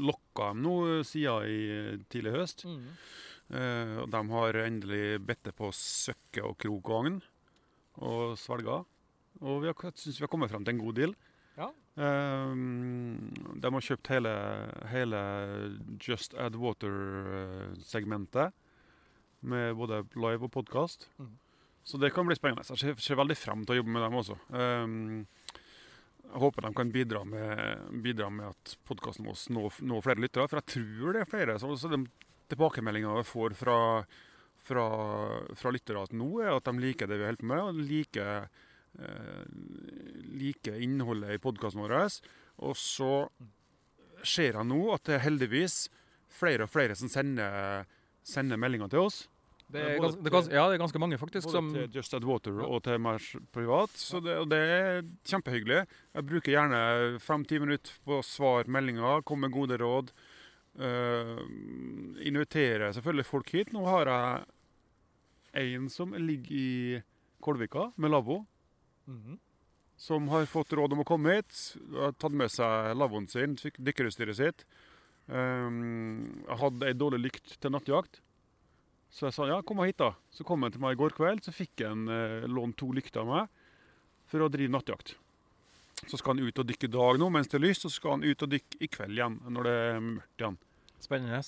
[0.09, 2.67] lokka dem nå siden i tidlig høst.
[2.67, 2.89] Mm.
[3.53, 7.19] og de har endelig bedt det på søkke og krok og agn
[8.01, 8.79] og svelga.
[9.43, 11.15] Og vi syns vi har kommet frem til en god deal.
[11.59, 11.69] Ja.
[12.01, 12.53] Eh,
[13.61, 14.33] de har kjøpt hele,
[14.93, 15.21] hele
[16.01, 18.57] Just Add Water-segmentet.
[19.43, 21.09] Med både live og podkast.
[21.19, 21.33] Mm.
[21.83, 22.65] Så det kan bli spennende.
[22.69, 24.37] Jeg ser, ser veldig frem til å jobbe med dem også.
[24.55, 25.25] Um,
[26.33, 30.47] jeg håper de kan bidra med, bidra med at podkasten vår når, når flere lyttere.
[30.49, 31.57] For jeg tror det er flere.
[31.61, 32.05] Så, så de
[32.53, 33.79] tilbakemeldingene jeg får fra,
[34.63, 34.85] fra,
[35.59, 38.47] fra lyttere at nå, er at de liker det vi holder på med, og liker,
[39.03, 39.43] eh,
[40.39, 41.99] liker innholdet i podkasten vår.
[42.63, 43.13] Og så
[44.23, 45.87] ser jeg nå at det er heldigvis
[46.33, 47.85] flere og flere som sender,
[48.25, 49.25] sender meldinger til oss.
[49.73, 51.47] Det er, ganske, det ja, det er ganske mange, faktisk.
[51.49, 51.71] Både som...
[51.73, 53.95] til Just Add Water og til meg privat.
[53.97, 55.83] Så det, og det er kjempehyggelig.
[56.13, 56.81] Jeg bruker gjerne
[57.25, 60.13] fem-ti minutter på å svare meldinger, komme med gode råd.
[60.73, 61.37] Uh,
[62.25, 63.73] inviterer selvfølgelig folk hit.
[63.77, 67.01] Nå har jeg en som ligger i
[67.43, 68.43] Kolvika med lavvo.
[69.09, 69.41] Mhm.
[70.03, 71.55] Som har fått råd om å komme hit.
[71.95, 74.65] Har tatt med seg lavvoen sin, dykkerutstyret sitt.
[75.31, 78.19] Um, hadde ei dårlig lykt til nattjakt.
[79.13, 80.15] Så jeg sa ja, kom hit, da.
[80.33, 83.21] Så kom han til meg i går kveld, så fikk han eh, lånt to lykter
[83.25, 83.51] av meg
[84.33, 85.15] for å drive nattjakt.
[86.09, 88.01] Så skal han ut og dykke i dag nå mens det er lyst, og så
[88.01, 90.57] skal han ut og dykke i kveld igjen når det er mørkt igjen.
[91.05, 91.43] Spennende.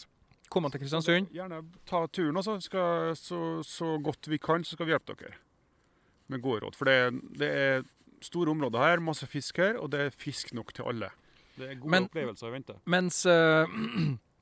[0.53, 1.33] Kom han til Kristiansund.
[1.35, 2.59] Gjerne ta turen, altså.
[2.63, 5.41] Skal, så, så godt vi kan, så skal vi hjelpe dere
[6.31, 6.77] med gode råd.
[6.79, 6.99] For det,
[7.41, 7.83] det er
[8.25, 11.11] store områder her, masse fisk her, og det er fisk nok til alle.
[11.57, 12.77] Det er gode Men- opplevelser i vente.
[12.93, 13.75] Mens, eh,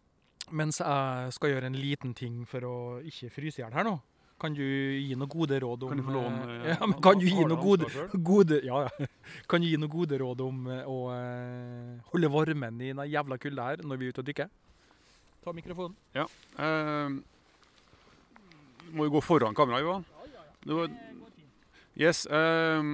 [0.52, 2.76] mens jeg skal gjøre en liten ting for å
[3.08, 3.96] ikke fryse i hjel her nå,
[4.42, 6.96] kan du gi noen gode råd om Kan du få låne eh, eh, ja, men
[7.04, 7.90] Kan du gi noen gode,
[8.26, 9.06] gode Ja, ja.
[9.50, 10.96] Kan du gi noen gode råd om eh, å
[12.10, 14.50] holde varmen i den jævla kulda her når vi er ute og dykker?
[15.42, 15.94] Ta mikrofonen.
[16.14, 17.14] Eh,
[18.92, 20.04] må jo gå foran kameraet, Ivan.
[20.34, 20.92] Ja, Det var,
[21.98, 22.90] yes, eh,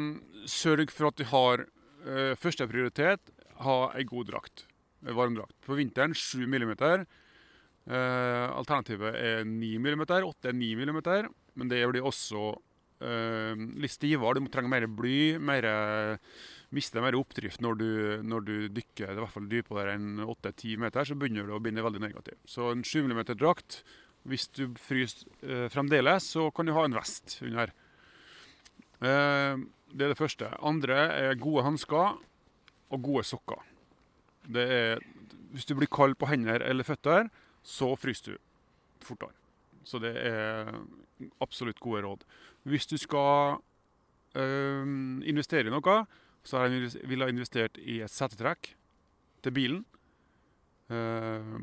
[0.48, 1.66] sørg for at du har
[2.06, 3.32] uh, første prioritet,
[3.64, 4.64] ha ei god drakt.
[5.04, 5.54] En varmdrakt.
[5.66, 6.72] På vinteren 7 mm.
[7.88, 10.02] Eh, alternativet er 9 mm.
[10.04, 10.98] 8 er 9 mm.
[11.58, 14.36] Men det blir også uh, litt stivere.
[14.36, 15.38] Du må trenge mer bly.
[15.40, 15.66] Mer,
[16.74, 17.88] mister mer oppdrift når du,
[18.28, 21.08] når du dykker i hvert fall dypere enn 8-10 meter.
[21.08, 22.42] Så begynner du å binde veldig negativt.
[22.46, 23.82] Så en 7 mm drakt
[24.28, 27.72] Hvis du fryser uh, fremdeles, så kan du ha en vest under.
[29.00, 30.52] Uh, det er det første.
[30.60, 32.18] Andre er gode hansker
[32.88, 33.62] og gode sokker.
[34.48, 35.04] Det er,
[35.54, 37.28] hvis du blir kald på hender eller føtter,
[37.68, 38.38] så fryser du
[39.04, 39.34] fortere.
[39.84, 40.72] Så det er
[41.42, 42.24] absolutt gode råd.
[42.68, 43.60] Hvis du skal
[44.36, 46.00] øh, investere i noe,
[46.44, 48.72] så har jeg ville investert i et settetrekk
[49.44, 49.82] til bilen.
[50.88, 51.56] Eh,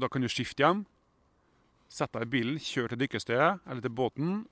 [0.00, 0.84] da kan du skifte hjem.
[1.92, 4.42] Sett deg i bilen, kjør til dykkestedet eller til båten,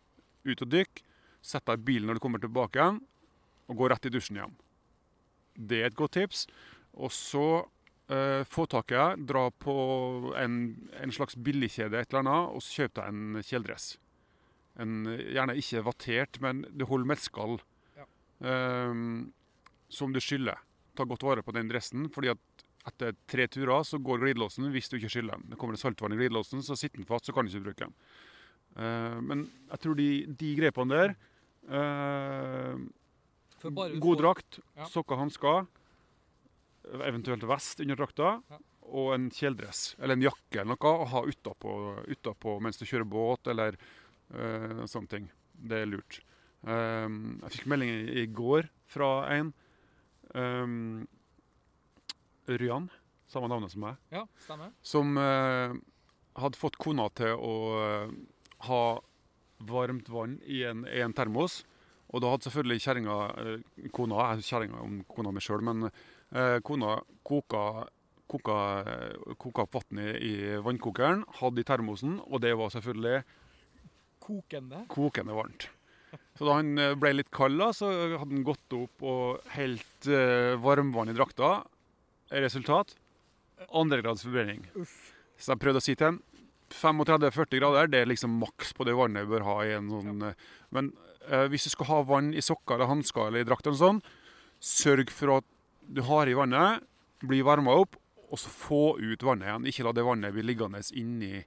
[0.46, 1.02] ut og dykk.
[1.44, 3.02] Sett deg i bilen når du kommer tilbake igjen,
[3.68, 4.56] og gå rett i dusjen hjem.
[5.56, 6.46] Det er et godt tips.
[6.96, 7.66] Og så
[8.46, 9.72] få tak i deg, dra på
[10.38, 10.58] en,
[11.02, 13.86] en slags billigkjede et eller annet, og så kjøp deg en kjeledress.
[14.78, 17.56] En, gjerne ikke vattert, men det holder med et skall.
[17.96, 18.04] Ja.
[18.92, 19.32] um,
[19.88, 20.58] som du skyller.
[20.98, 24.90] Ta godt vare på den dressen, fordi at etter tre turer så går glidelåsen hvis
[24.90, 25.48] du ikke skyller den.
[25.50, 27.86] Det kommer det saltvann i glidelåsen, så sitter den fast, så kan du ikke bruke
[27.86, 27.94] den.
[28.76, 31.16] Uh, men jeg tror de, de grepene der
[31.72, 32.76] uh,
[33.98, 34.84] God drakt, Ja.
[34.90, 35.66] sokker, hansker,
[36.92, 38.58] eventuelt vest under drakta, Ja.
[38.86, 41.72] og en kjeledress eller en jakke eller noe å ha utapå,
[42.06, 43.76] utapå mens du kjører båt eller
[44.34, 45.28] uh, sånne ting.
[45.56, 46.20] Det er lurt.
[46.62, 49.52] Um, jeg fikk melding i, i går fra en
[50.34, 51.06] um,
[52.46, 52.88] Ryan,
[53.26, 54.70] samme navnet som meg, Ja, stemmer.
[54.86, 55.74] som uh,
[56.38, 58.12] hadde fått kona til å uh,
[58.68, 58.82] ha
[59.66, 61.64] varmt vann i en, i en termos.
[62.14, 63.14] Og da hadde selvfølgelig kjerringa
[63.96, 65.88] Kona jeg er kjerringa om kona mi sjøl, men
[66.66, 67.86] kona koka,
[68.30, 73.24] koka, eh, koka opp vann i, vannkokeren, hadde i termosen, og det var selvfølgelig
[74.26, 74.84] Kokende.
[74.90, 75.68] kokende varmt.
[76.36, 80.56] Så da han eh, ble litt kald, så hadde han gått opp og helt uh,
[80.62, 81.60] varmvann i drakta.
[82.34, 82.96] Resultat
[83.72, 84.64] andregrads forbrenning.
[85.38, 86.22] Så jeg prøvde å si til han
[86.74, 90.24] 35-40 grader det er liksom maks på det vannet vi bør ha i en sånn
[90.26, 90.32] ja.
[90.74, 90.90] Men
[91.30, 94.02] uh, hvis du skal ha vann i sokker eller hansker eller i drakt, eller sånn,
[94.58, 95.46] sørg for at
[95.88, 96.84] du har i vannet,
[97.22, 97.96] blir varma opp,
[98.26, 99.68] og så få ut vannet igjen.
[99.70, 101.44] Ikke la det vannet bli liggende inni,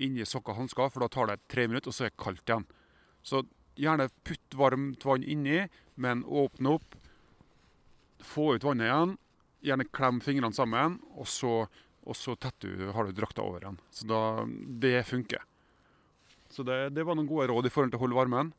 [0.00, 2.46] inni sokker og hansker, for da tar det tre minutter, og så er det kaldt
[2.46, 2.66] igjen.
[3.26, 3.42] Så
[3.80, 5.64] gjerne putt varmt vann inni,
[6.00, 6.96] men åpne opp.
[8.24, 9.14] Få ut vannet igjen.
[9.66, 11.54] Gjerne klem fingrene sammen, og så,
[12.06, 13.80] og så du, har du drakta over igjen.
[13.90, 15.44] Så da, det funker.
[16.50, 18.52] Så det, det, var noen gode råd i forhold til å holde varmen.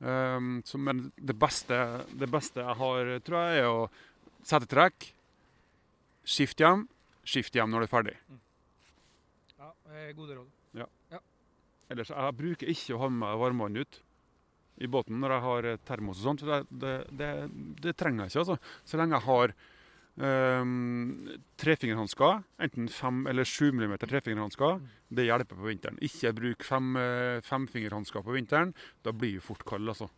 [0.00, 1.76] Um, så, men det beste,
[2.16, 3.88] det beste, jeg har, tror jeg, er å
[4.46, 5.10] sette trekk,
[6.24, 6.86] skift hjem,
[7.26, 8.14] skift hjem når du er ferdig.
[9.58, 9.72] Ja,
[10.16, 10.54] gode råd.
[10.78, 10.86] Ja.
[11.12, 11.20] ja.
[11.90, 14.00] Ellers, jeg bruker ikke å ha med meg varmvann ut
[14.80, 16.46] i båten når jeg har termos og sånt.
[16.46, 17.34] Det, det, det,
[17.84, 18.80] det trenger jeg ikke, altså.
[18.88, 19.58] Så lenge jeg har
[20.20, 24.88] Um, trefingerhansker, enten 5 eller 7 mm trefingerhansker, mm.
[25.16, 26.00] det hjelper på vinteren.
[26.04, 28.74] Ikke bruk fem, eh, femfingerhansker på vinteren.
[29.06, 29.88] Da blir du fort kald.
[29.88, 30.10] altså.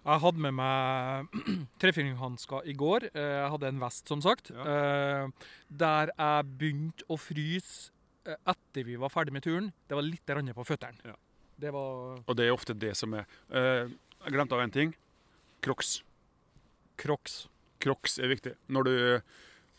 [0.00, 1.40] Jeg hadde med meg
[1.82, 3.10] trefingerhansker i går.
[3.12, 4.52] Eh, jeg hadde en vest, som sagt.
[4.54, 4.64] Ja.
[4.74, 7.92] Eh, der jeg begynte å fryse
[8.24, 9.70] etter vi var ferdig med turen.
[9.88, 11.00] Det var litt på føttene.
[11.04, 11.16] Ja.
[11.60, 14.94] Det var Og det er ofte det som er Jeg glemte av én ting.
[15.60, 16.00] Crocs.
[16.96, 17.48] Crocs.
[17.80, 18.54] Crocs er viktig.
[18.68, 18.94] Når du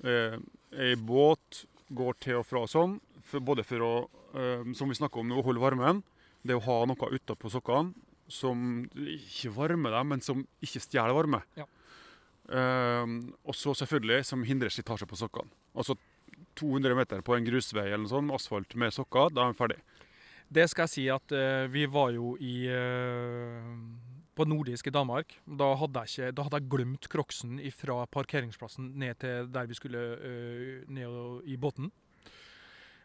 [0.06, 3.00] eh, er i båt, går til og fra sånn,
[3.42, 3.92] både for å,
[4.38, 6.04] eh, som vi snakker om nå, holde varmen,
[6.46, 7.94] det å ha noe utapå sokkene
[8.32, 11.42] som ikke varmer deg, men som ikke stjeler varme.
[11.60, 11.68] Ja.
[12.52, 15.52] Eh, og så selvfølgelig som hindrer slitasje på sokkene.
[15.78, 15.96] Altså
[16.60, 19.80] 200 meter på en grusvei eller noe sånt, asfalt med sokker, da er vi ferdig.
[20.52, 23.70] Det skal jeg si at uh, vi var jo i uh,
[24.36, 25.38] på nordisk i Danmark.
[25.48, 29.78] Da hadde jeg, ikke, da hadde jeg glemt crocsen fra parkeringsplassen ned til der vi
[29.80, 31.92] skulle uh, ned i båten.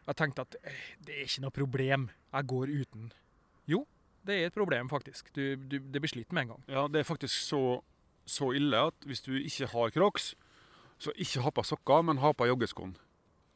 [0.07, 0.59] Jeg tenkte at
[1.03, 3.07] det er ikke noe problem, jeg går uten.
[3.67, 3.85] Jo,
[4.27, 5.31] det er et problem, faktisk.
[5.35, 6.63] Du, du, det blir slitt med en gang.
[6.67, 7.79] Ja, det er faktisk så,
[8.27, 10.33] så ille at hvis du ikke har crocs,
[11.01, 12.95] så ikke ha på sokker, men ha på joggeskoen.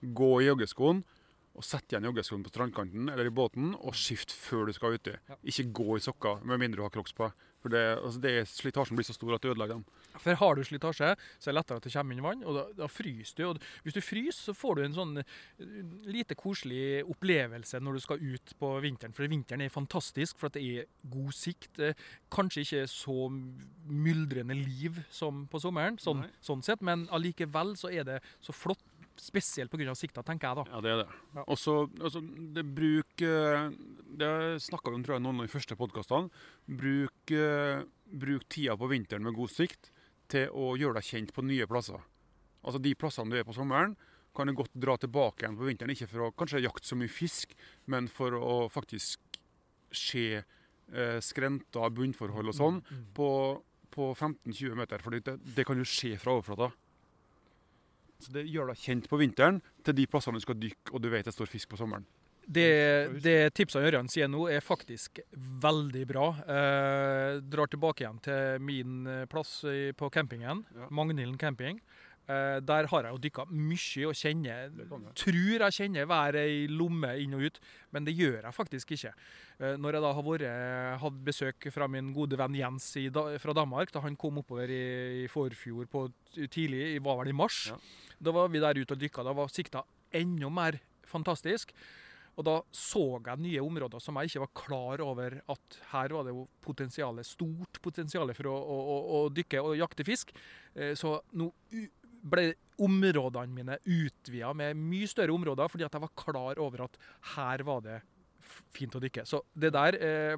[0.01, 1.03] Gå i joggeskoen
[1.51, 5.13] og sett igjen joggeskoen på strandkanten eller i båten og skift før du skal uti.
[5.29, 5.37] Ja.
[5.43, 7.27] Ikke gå i sokker med mindre du har crocs på.
[7.61, 9.85] For det, altså det, Slitasjen blir så stor at det ødelegger dem.
[10.19, 12.63] For Har du slitasje, så er det lettere at det kommer inn vann, og da,
[12.81, 13.43] da fryser du.
[13.47, 15.77] Og hvis du fryser, så får du en sånn eh,
[16.09, 19.15] lite koselig opplevelse når du skal ut på vinteren.
[19.17, 21.71] For vinteren er fantastisk, for det er god sikt.
[21.79, 21.97] Eh,
[22.33, 28.07] kanskje ikke så myldrende liv som på sommeren, sånn, sånn sett, men allikevel så er
[28.07, 28.83] det så flott
[29.21, 29.93] Spesielt pga.
[29.93, 30.63] sikta, tenker jeg da.
[30.71, 31.17] Ja, det er det.
[31.35, 31.43] Ja.
[31.53, 32.21] Også, altså,
[32.55, 33.67] det bruk eh,
[34.17, 34.31] Det
[34.65, 36.31] snakka vi om tror jeg, noen av de første podkastene.
[36.65, 39.91] Bruk, uh, bruk, tida på vinteren med god sikt
[40.31, 42.01] til å gjøre deg kjent på nye plasser.
[42.65, 43.93] Altså De plassene du er på sommeren,
[44.35, 45.93] kan du godt dra tilbake igjen på vinteren.
[45.93, 47.53] Ikke for å kanskje jakte så mye fisk,
[47.91, 49.39] men for å faktisk
[49.91, 53.09] se eh, skrenter, bunnforhold og sånn mm, mm.
[53.17, 53.29] på,
[53.91, 55.03] på 15-20 meter.
[55.03, 56.71] For det, det kan jo skje fra overflata.
[58.21, 61.09] Så det gjør deg kjent på vinteren til de plassene du skal dykke og du
[61.13, 62.05] vet det står fisk på sommeren.
[62.51, 62.67] Det,
[63.23, 65.21] det tipsene Ørjan sier nå, er faktisk
[65.61, 66.25] veldig bra.
[66.41, 69.61] Eh, drar tilbake igjen til min eh, plass
[69.97, 70.89] på campingen, ja.
[70.89, 71.79] Magnhilden camping.
[72.31, 74.69] Eh, der har jeg jo dykka mye og kjenner
[75.19, 77.59] Tror jeg kjenner hver ei lomme inn og ut,
[77.91, 79.13] men det gjør jeg faktisk ikke.
[79.59, 80.45] Eh, når jeg da har vært,
[81.01, 84.83] hatt besøk fra min gode venn Jens i, fra Danmark, da han kom oppover i,
[85.23, 86.05] i forfjor på,
[86.45, 87.65] tidlig, var vel i mars.
[87.73, 87.81] Ja.
[88.21, 89.25] Da var vi der ute og dykka.
[89.27, 89.83] Da var sikta
[90.21, 91.75] enda mer fantastisk.
[92.39, 96.25] Og da så jeg nye områder som jeg ikke var klar over at her var
[96.25, 100.31] det jo potensialet, stort potensial for å, å, å, dykke og jakte fisk.
[100.73, 101.49] Eh, så nå
[102.21, 106.97] ble områdene mine utvida med mye større områder, fordi at jeg var klar over at
[107.35, 107.99] her var det
[108.73, 109.23] fint å dykke.
[109.27, 110.35] Så det der, eh,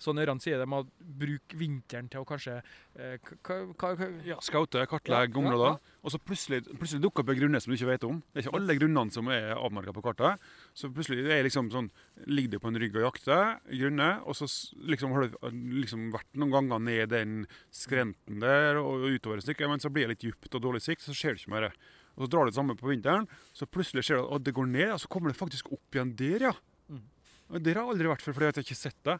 [0.00, 2.58] sånn Ørjan sier, det med å bruke vinteren til å kanskje
[2.98, 3.18] eh,
[4.26, 5.76] ja, Scoute, kartlegge ja, områder.
[5.76, 8.20] Ja, og så plutselig, plutselig dukker opp en grunne som du ikke vet om.
[8.32, 10.48] Det er ikke alle grunnene som er avmerka på kartet.
[10.78, 11.90] Så plutselig er liksom sånn,
[12.26, 14.48] ligger du på en rygg og jakter grunne, og så
[14.88, 17.38] liksom, har du liksom vært noen ganger ned den
[17.74, 21.04] skrenten der og utover et stykke, men så blir det litt dypt og dårlig sikt,
[21.04, 21.70] så ser du ikke mer.
[22.18, 24.66] Og så drar du det samme på vinteren, så plutselig ser du at det går
[24.66, 26.54] ned, og så kommer det faktisk opp igjen der, ja.
[27.48, 29.16] Det har jeg aldri vært før, fordi jeg har ikke sett det.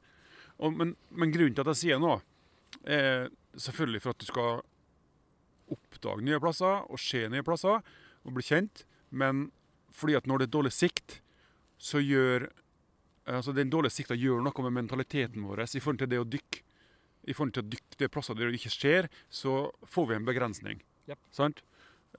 [0.59, 2.19] Og, men, men, grunnen til at jeg sier noe,
[2.85, 4.61] er selvfølgelig for at du skal
[5.73, 8.85] oppdage nye plasser og se nye plasser og bli kjent.
[9.09, 9.49] Men
[9.95, 11.21] fordi at når det er dårlig sikt,
[11.79, 12.51] så gjør
[13.29, 16.63] altså Den dårlige sikta gjør noe med mentaliteten vår i forhold til det å dykke.
[17.29, 20.25] i forhold til å dykke det plasser der det ikke skjer, så får vi en
[20.25, 20.79] begrensning.
[21.11, 21.19] Yep.
[21.31, 21.61] Sant?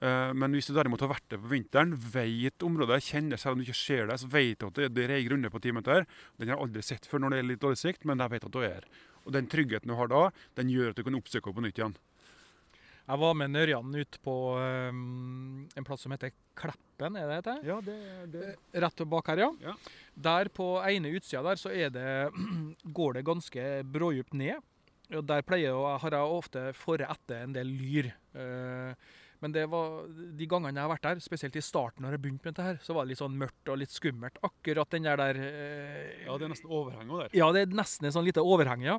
[0.00, 3.60] Eh, Men hvis du derimot har vært der på vinteren, vet området, kjenner selv om
[3.60, 6.06] du ikke ser det, så vet du at det, er ei grunne på ti meter.
[6.38, 8.46] Den har jeg aldri sett før når det er litt dårlig sikt, men jeg vet
[8.48, 8.86] at du er her.
[9.26, 11.82] Og den tryggheten du har da, den gjør at du kan oppsøke henne på nytt
[11.82, 11.98] igjen.
[13.10, 17.38] Jeg var med Nørjan ut på um, en plass som heter Kleppen, er det det
[17.40, 17.62] heter?
[17.66, 17.96] Ja, det,
[18.30, 18.50] det.
[18.84, 19.48] Rett bak her, ja.
[19.64, 19.74] Ja.
[20.14, 22.10] Der på ene utsida der så er det,
[22.98, 24.62] går det ganske brådypt ned.
[25.10, 28.12] Og der pleier jeg, har jeg ofte fore etter en del lyr.
[28.38, 29.08] Eh,
[29.40, 30.04] men det var,
[30.36, 32.80] de gangene jeg har vært der, spesielt i starten når jeg begynte med dette, her,
[32.84, 34.40] så var det litt sånn mørkt og litt skummelt.
[34.44, 37.36] Akkurat den der der eh, ja, det er nesten overhenget der.
[37.40, 38.98] Ja, det er nesten et sånn lite overheng, ja.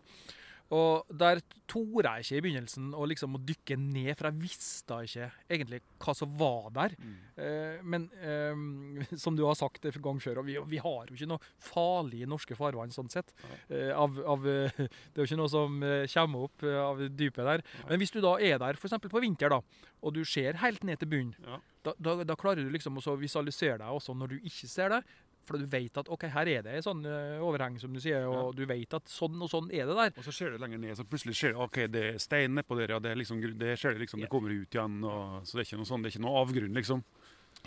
[0.72, 4.98] Og der torde jeg ikke i begynnelsen å liksom å dykke ned, for jeg visste
[5.08, 6.96] ikke egentlig hva som var der.
[7.00, 7.18] Mm.
[7.44, 11.18] Eh, men eh, som du har sagt en gang før, og vi, vi har jo
[11.18, 13.34] ikke noe farlig i norske farvann sånn sett.
[13.68, 17.44] Eh, av, av, det er jo ikke noe som eh, kommer opp eh, av dypet
[17.44, 17.66] der.
[17.84, 17.90] Nei.
[17.92, 18.96] Men hvis du da er der f.eks.
[19.12, 19.60] på vinter, da,
[20.02, 21.60] og du ser helt ned til bunnen, Ja.
[21.84, 25.04] da, da, da klarer du liksom å visualisere deg også når du ikke ser det.
[25.52, 28.24] For du vet at ok, her er det en sånn eh, overheng, som du sier,
[28.30, 30.14] og du vet at sånn og sånn er det der.
[30.16, 32.78] Og så ser du lenger ned, så plutselig ser du ok, det er stein nedpå
[32.80, 35.02] der, ja, det, er liksom, det ser du liksom, det kommer ut igjen.
[35.04, 37.04] Og, så det er ikke noe sånn, det er ikke noe avgrunn, liksom.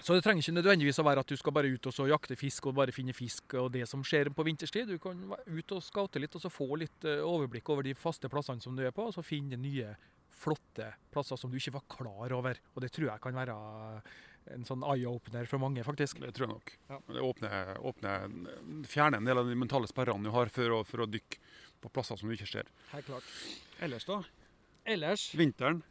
[0.01, 2.37] Så det trenger ikke nødvendigvis å være at du skal bare ut og så jakte
[2.41, 4.89] fisk og bare finne fisk og det som skjer på vinterstid.
[4.91, 7.95] Du kan være ut og scoute litt og så få litt eh, overblikk over de
[7.95, 9.93] faste plassene som du er på, og så finne nye
[10.35, 12.59] flotte plasser som du ikke var klar over.
[12.75, 13.59] Og det tror jeg kan være
[14.53, 16.21] en sånn eye-opener for mange, faktisk.
[16.21, 16.73] Det tror jeg nok.
[16.91, 16.99] Ja.
[17.15, 18.35] Det åpner, åpner,
[18.91, 21.41] fjerner en del av de mentale sperrene du har for å, for å dykke
[21.85, 22.69] på plasser som du ikke ser.
[22.93, 23.31] Helt klart.
[23.85, 24.21] Ellers da?
[24.85, 25.83] Ellers Vinteren.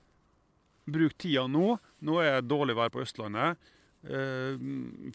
[0.86, 1.78] Bruk tida nå.
[2.04, 3.58] Nå er det dårlig vær på Østlandet.
[4.04, 4.58] Eh,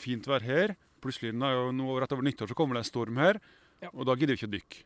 [0.00, 0.74] fint vær her.
[1.04, 3.38] Plutselig nå, rett over nyttår så kommer det en storm her.
[3.84, 3.90] Ja.
[3.94, 4.84] Og da gidder vi ikke å dykke.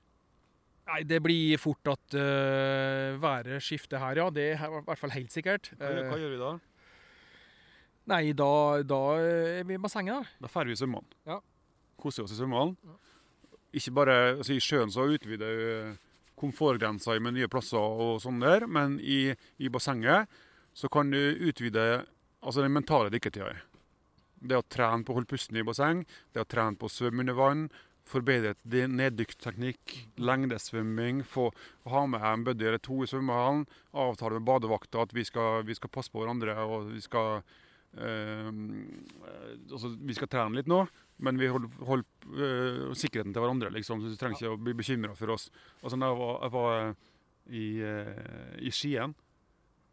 [0.91, 4.27] Nei, det blir fort at uh, været skifter her, ja.
[4.35, 5.71] Det er i hvert fall helt sikkert.
[5.79, 6.51] Hva, hva Eh, gjør vi da?
[8.11, 10.47] Nei, da, da er vi i bassenget, da.
[10.47, 11.19] Da drar vi i svømmehallen.
[11.29, 11.38] Ja.
[12.03, 12.77] Koser oss i svømmehallen.
[12.87, 12.99] Ja.
[13.79, 15.75] Ikke bare altså I sjøen så utvider vi
[16.43, 20.31] komfortgrensa med nye plasser og sånn der, men i, i bassenget
[20.75, 22.03] så kan du utvide
[22.43, 23.55] altså den mentale dykketida.
[24.43, 26.03] Det å trene på å holde pusten i basseng,
[26.35, 27.67] det å trene på å svømme under vann,
[28.09, 31.51] forbedret neddykkteknikk, lengdesvømming, få
[31.88, 35.77] ha med en buddy eller to i svømmehallen, avtale med badevakta at vi skal, vi
[35.79, 37.61] skal passe på hverandre og vi skal eh,
[39.70, 40.81] altså, Vi skal trene litt nå,
[41.22, 44.74] men vi holder, holder eh, sikkerheten til hverandre, liksom, så du trenger ikke å bli
[44.78, 45.48] bekymra for oss.
[45.83, 46.94] Altså, når jeg var, jeg var eh,
[47.52, 49.14] i, eh, i Skien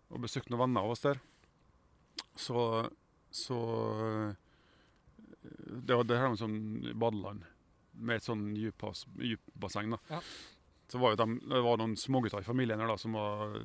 [0.09, 1.19] og besøkte noen venner av oss der,
[2.39, 2.62] så,
[3.31, 3.57] så
[5.85, 6.59] Det var det her med sånn
[6.99, 7.43] badeland
[7.99, 9.91] med et sånn dypbasseng.
[9.91, 9.99] da.
[10.09, 10.21] Ja.
[10.89, 13.59] Så var dem, det var noen smågutter i familien her da, som var,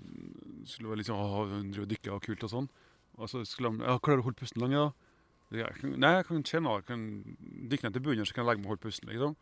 [0.68, 1.54] skulle liksom, «Åh,
[1.88, 2.68] dykke og kult og sånn.
[3.18, 4.92] Og så skulle han ja, 'Klarer du å holde pusten lenge?' da?
[5.55, 7.03] Jeg kan, nei, jeg kan kjenne jeg kan
[7.70, 9.11] dykke ned til bunnen, så kan jeg legge meg og holde pusten.
[9.12, 9.37] liksom.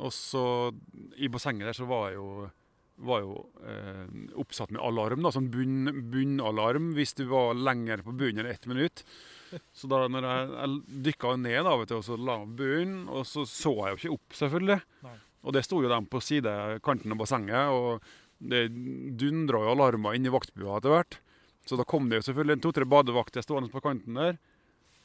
[0.00, 0.44] Og så
[1.20, 2.28] i bassenget der så var jeg jo,
[3.04, 3.34] var jo
[3.66, 4.06] eh,
[4.40, 8.64] oppsatt med alarm, da, sånn bunn, bunnalarm hvis du var lenger på bunnen enn ett
[8.70, 9.04] minutt.
[9.76, 12.58] Så da når jeg, jeg dykka ned, da, vet du, og så la meg på
[12.64, 14.80] bunnen, og så så jeg jo ikke opp, selvfølgelig.
[15.04, 15.16] Nei.
[15.44, 18.00] Og det sto jo dem på sidekanten av bassenget, og
[18.40, 18.64] det
[19.20, 21.20] dundra jo alarmer inn i vaktbua etter hvert.
[21.64, 24.36] Så da kom det jo selvfølgelig to-tre badevakter stående på kanten der.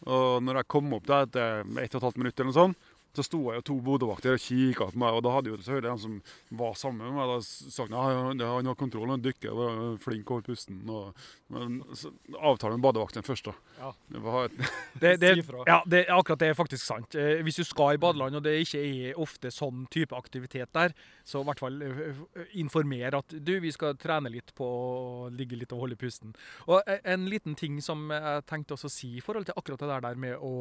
[0.08, 2.89] Og når jeg kom opp der etter ett og et halvt minutt, eller noe sånt,
[3.18, 5.18] så sto jeg jo to bodevakter og kikka på meg.
[5.18, 8.54] Og da hadde jo selvfølgelig de som var sammen med meg, da sagt at ja,
[8.56, 10.82] han har kontroll, han dykker, og er flink over pusten.
[10.94, 13.56] Og, men så avtale med badevakten først, da.
[13.80, 13.92] Ja.
[14.14, 14.60] Det var et,
[15.00, 15.32] Det, det,
[15.68, 17.16] ja, det, akkurat det er faktisk sant.
[17.16, 20.94] Eh, hvis du skal i badeland, og det ikke er ofte sånn type aktivitet der,
[21.26, 22.22] så i hvert fall eh,
[22.62, 26.34] informer at du, vi skal trene litt på å ligge litt og holde pusten.
[26.68, 29.82] Og eh, en liten ting som jeg tenkte også å si i forhold til akkurat
[29.82, 30.54] det der, med å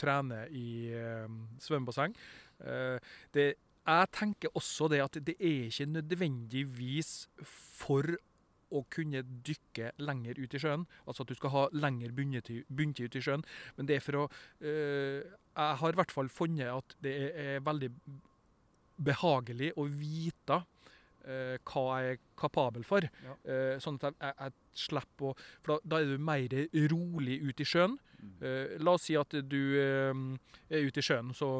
[0.00, 1.26] trene i eh,
[1.84, 2.14] svømmebasseng.
[2.64, 2.98] Eh,
[3.34, 8.16] det, jeg tenker også det at det er ikke nødvendigvis for
[8.74, 10.86] å kunne dykke lenger ut i sjøen.
[11.06, 13.44] Altså at du skal ha lengre bunnetid ut i sjøen.
[13.76, 14.28] Men det er for å
[14.60, 15.22] øh,
[15.54, 17.92] Jeg har i hvert fall funnet at det er veldig
[19.04, 20.64] behagelig å vite
[21.26, 23.06] eh, hva jeg er kapabel for.
[23.24, 23.36] Ja.
[23.44, 26.56] Eh, sånn at jeg, jeg, jeg slipper å For da, da er du mer
[26.92, 27.98] rolig ute i sjøen.
[28.40, 30.24] Eh, la oss si at du eh,
[30.70, 31.56] er ute i sjøen, så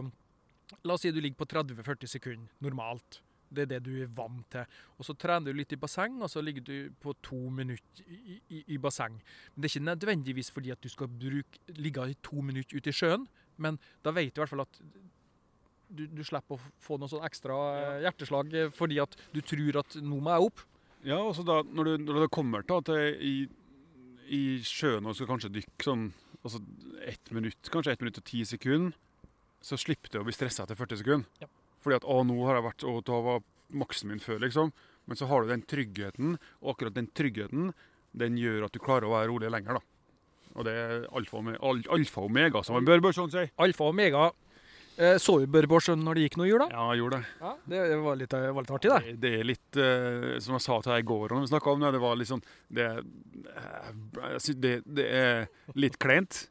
[0.82, 3.20] La oss si du ligger på 30-40 sekunder normalt.
[3.54, 4.64] Det er det du er vant til.
[4.98, 8.40] Og så trener du litt i basseng, og så ligger du på to minutter i,
[8.48, 9.20] i, i basseng.
[9.54, 12.90] Men det er ikke nødvendigvis fordi at du skal bruke, ligge i to minutter ute
[12.90, 13.28] i sjøen,
[13.60, 14.80] men da vet du i hvert fall at
[15.96, 19.80] du, du slipper å få noe sånn ekstra eh, hjerteslag eh, fordi at du tror
[19.82, 20.64] at nå må jeg opp.
[21.04, 23.34] Ja, og så da, når du, når det kommer til i,
[24.32, 26.06] i sjøen og skal kanskje dykke sånn
[26.44, 26.60] altså
[27.08, 28.96] ett minutt, kanskje ett minutt og ti sekunder,
[29.64, 31.28] så slipper du å bli stressa etter 40 sekunder.
[31.40, 31.48] Ja.
[31.84, 34.72] Fordi at 'å, nå har jeg vært og da var maksen min før', liksom.
[35.08, 37.72] Men så har du den tryggheten, og akkurat den tryggheten
[38.16, 39.80] den gjør at du klarer å være rolig lenger.
[39.80, 39.80] da.
[40.54, 43.44] Og det er alfa og, omega, alfa omega, som man Bør bør sånn si.
[43.58, 44.30] Alfa og omega.
[44.96, 46.68] Eh, så du Børborsen når det gikk noe jul, da?
[46.70, 47.30] Ja, jeg gjorde det.
[47.42, 49.14] Ja, det var litt, var litt artig, det.
[49.24, 51.82] Det, er litt uh, Som jeg sa til deg i går, når vi snakka om
[51.82, 52.44] det, det var sånn
[52.78, 52.88] Det,
[53.54, 56.44] eh, det, det er litt kleint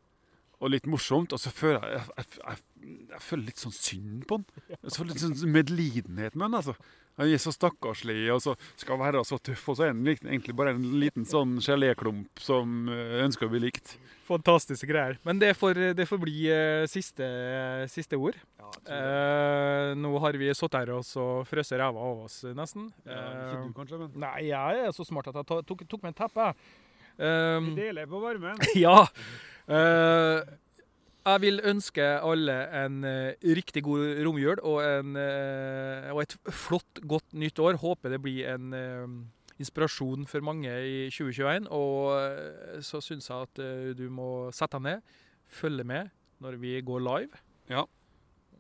[0.63, 1.35] og litt morsomt.
[1.35, 4.45] Og så føler Jeg, jeg, jeg, jeg føler litt sånn synd på han.
[4.73, 6.59] Jeg føler litt sånn medlidenhet med han.
[6.59, 6.75] altså.
[7.20, 10.55] Han er så stakkarslig og så skal være så tøff, og så er han egentlig
[10.57, 13.97] bare en liten sånn geléklump som eh, ønsker å bli likt.
[14.26, 15.20] Fantastiske greier.
[15.28, 17.28] Men det får, det får bli eh, siste,
[17.91, 18.39] siste ord.
[18.89, 22.89] Eh, nå har vi sittet her og så frøst ræva av oss, nesten.
[23.05, 26.14] ikke du, kanskje, men Eh, nei, jeg er så smart at jeg tok, tok med
[26.14, 26.51] en teppe.
[27.14, 28.57] Vi Um, deler på varmen.
[28.74, 29.03] ja.
[29.70, 30.39] Eh,
[31.24, 36.99] jeg vil ønske alle en eh, riktig god romjul og, en, eh, og et flott,
[37.07, 37.80] godt nytt år.
[37.80, 39.15] Håper det blir en eh,
[39.63, 41.69] inspirasjon for mange i 2021.
[41.71, 43.63] Og så syns jeg at
[43.97, 46.11] du må sette deg ned, følge med
[46.43, 47.43] når vi går live.
[47.71, 47.86] Ja,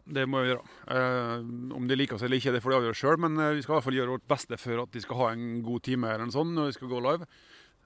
[0.03, 0.63] Det må vi gjøre.
[0.91, 1.43] Eh,
[1.75, 3.75] om de liker oss eller ikke, det får de avgjøre sjøl, men vi skal i
[3.77, 6.35] hvert fall gjøre vårt beste for at de skal ha en god time eller noe
[6.35, 7.27] sånt når vi skal gå live.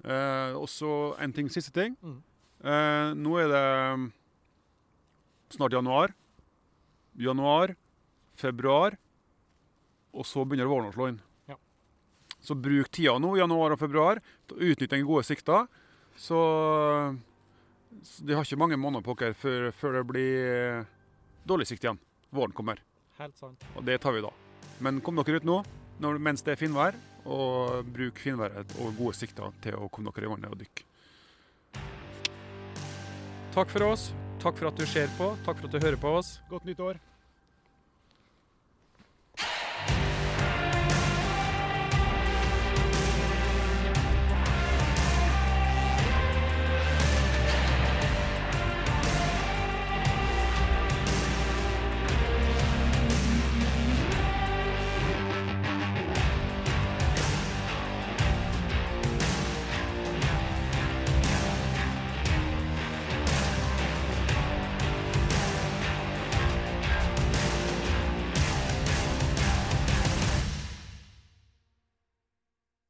[0.05, 1.97] Eh, og så en ting, siste ting.
[2.01, 2.17] Mm.
[2.65, 3.65] Eh, nå er det
[5.57, 6.13] snart januar.
[7.17, 7.73] Januar,
[8.37, 8.97] februar,
[10.13, 11.19] og så begynner våren å slå inn.
[11.49, 11.57] Ja.
[12.45, 15.63] Så bruk tida nå, januar og februar, til å utnytte den gode sikta.
[16.17, 16.37] Så,
[18.05, 20.93] så de har ikke mange måneder på dere før, før det blir eh,
[21.49, 22.01] dårlig sikt igjen.
[22.33, 22.81] Våren kommer,
[23.17, 23.65] Helt sant.
[23.75, 24.33] og det tar vi da.
[24.83, 25.61] Men kom dere ut nå
[26.03, 26.97] når, mens det er finvær,
[27.27, 30.85] og bruk finværet og gode sikter til å komme dere i vannet og dykke.
[33.57, 34.11] Takk for oss.
[34.41, 35.31] Takk for at du ser på.
[35.45, 36.39] Takk for at du hører på oss.
[36.49, 36.99] Godt nytt år.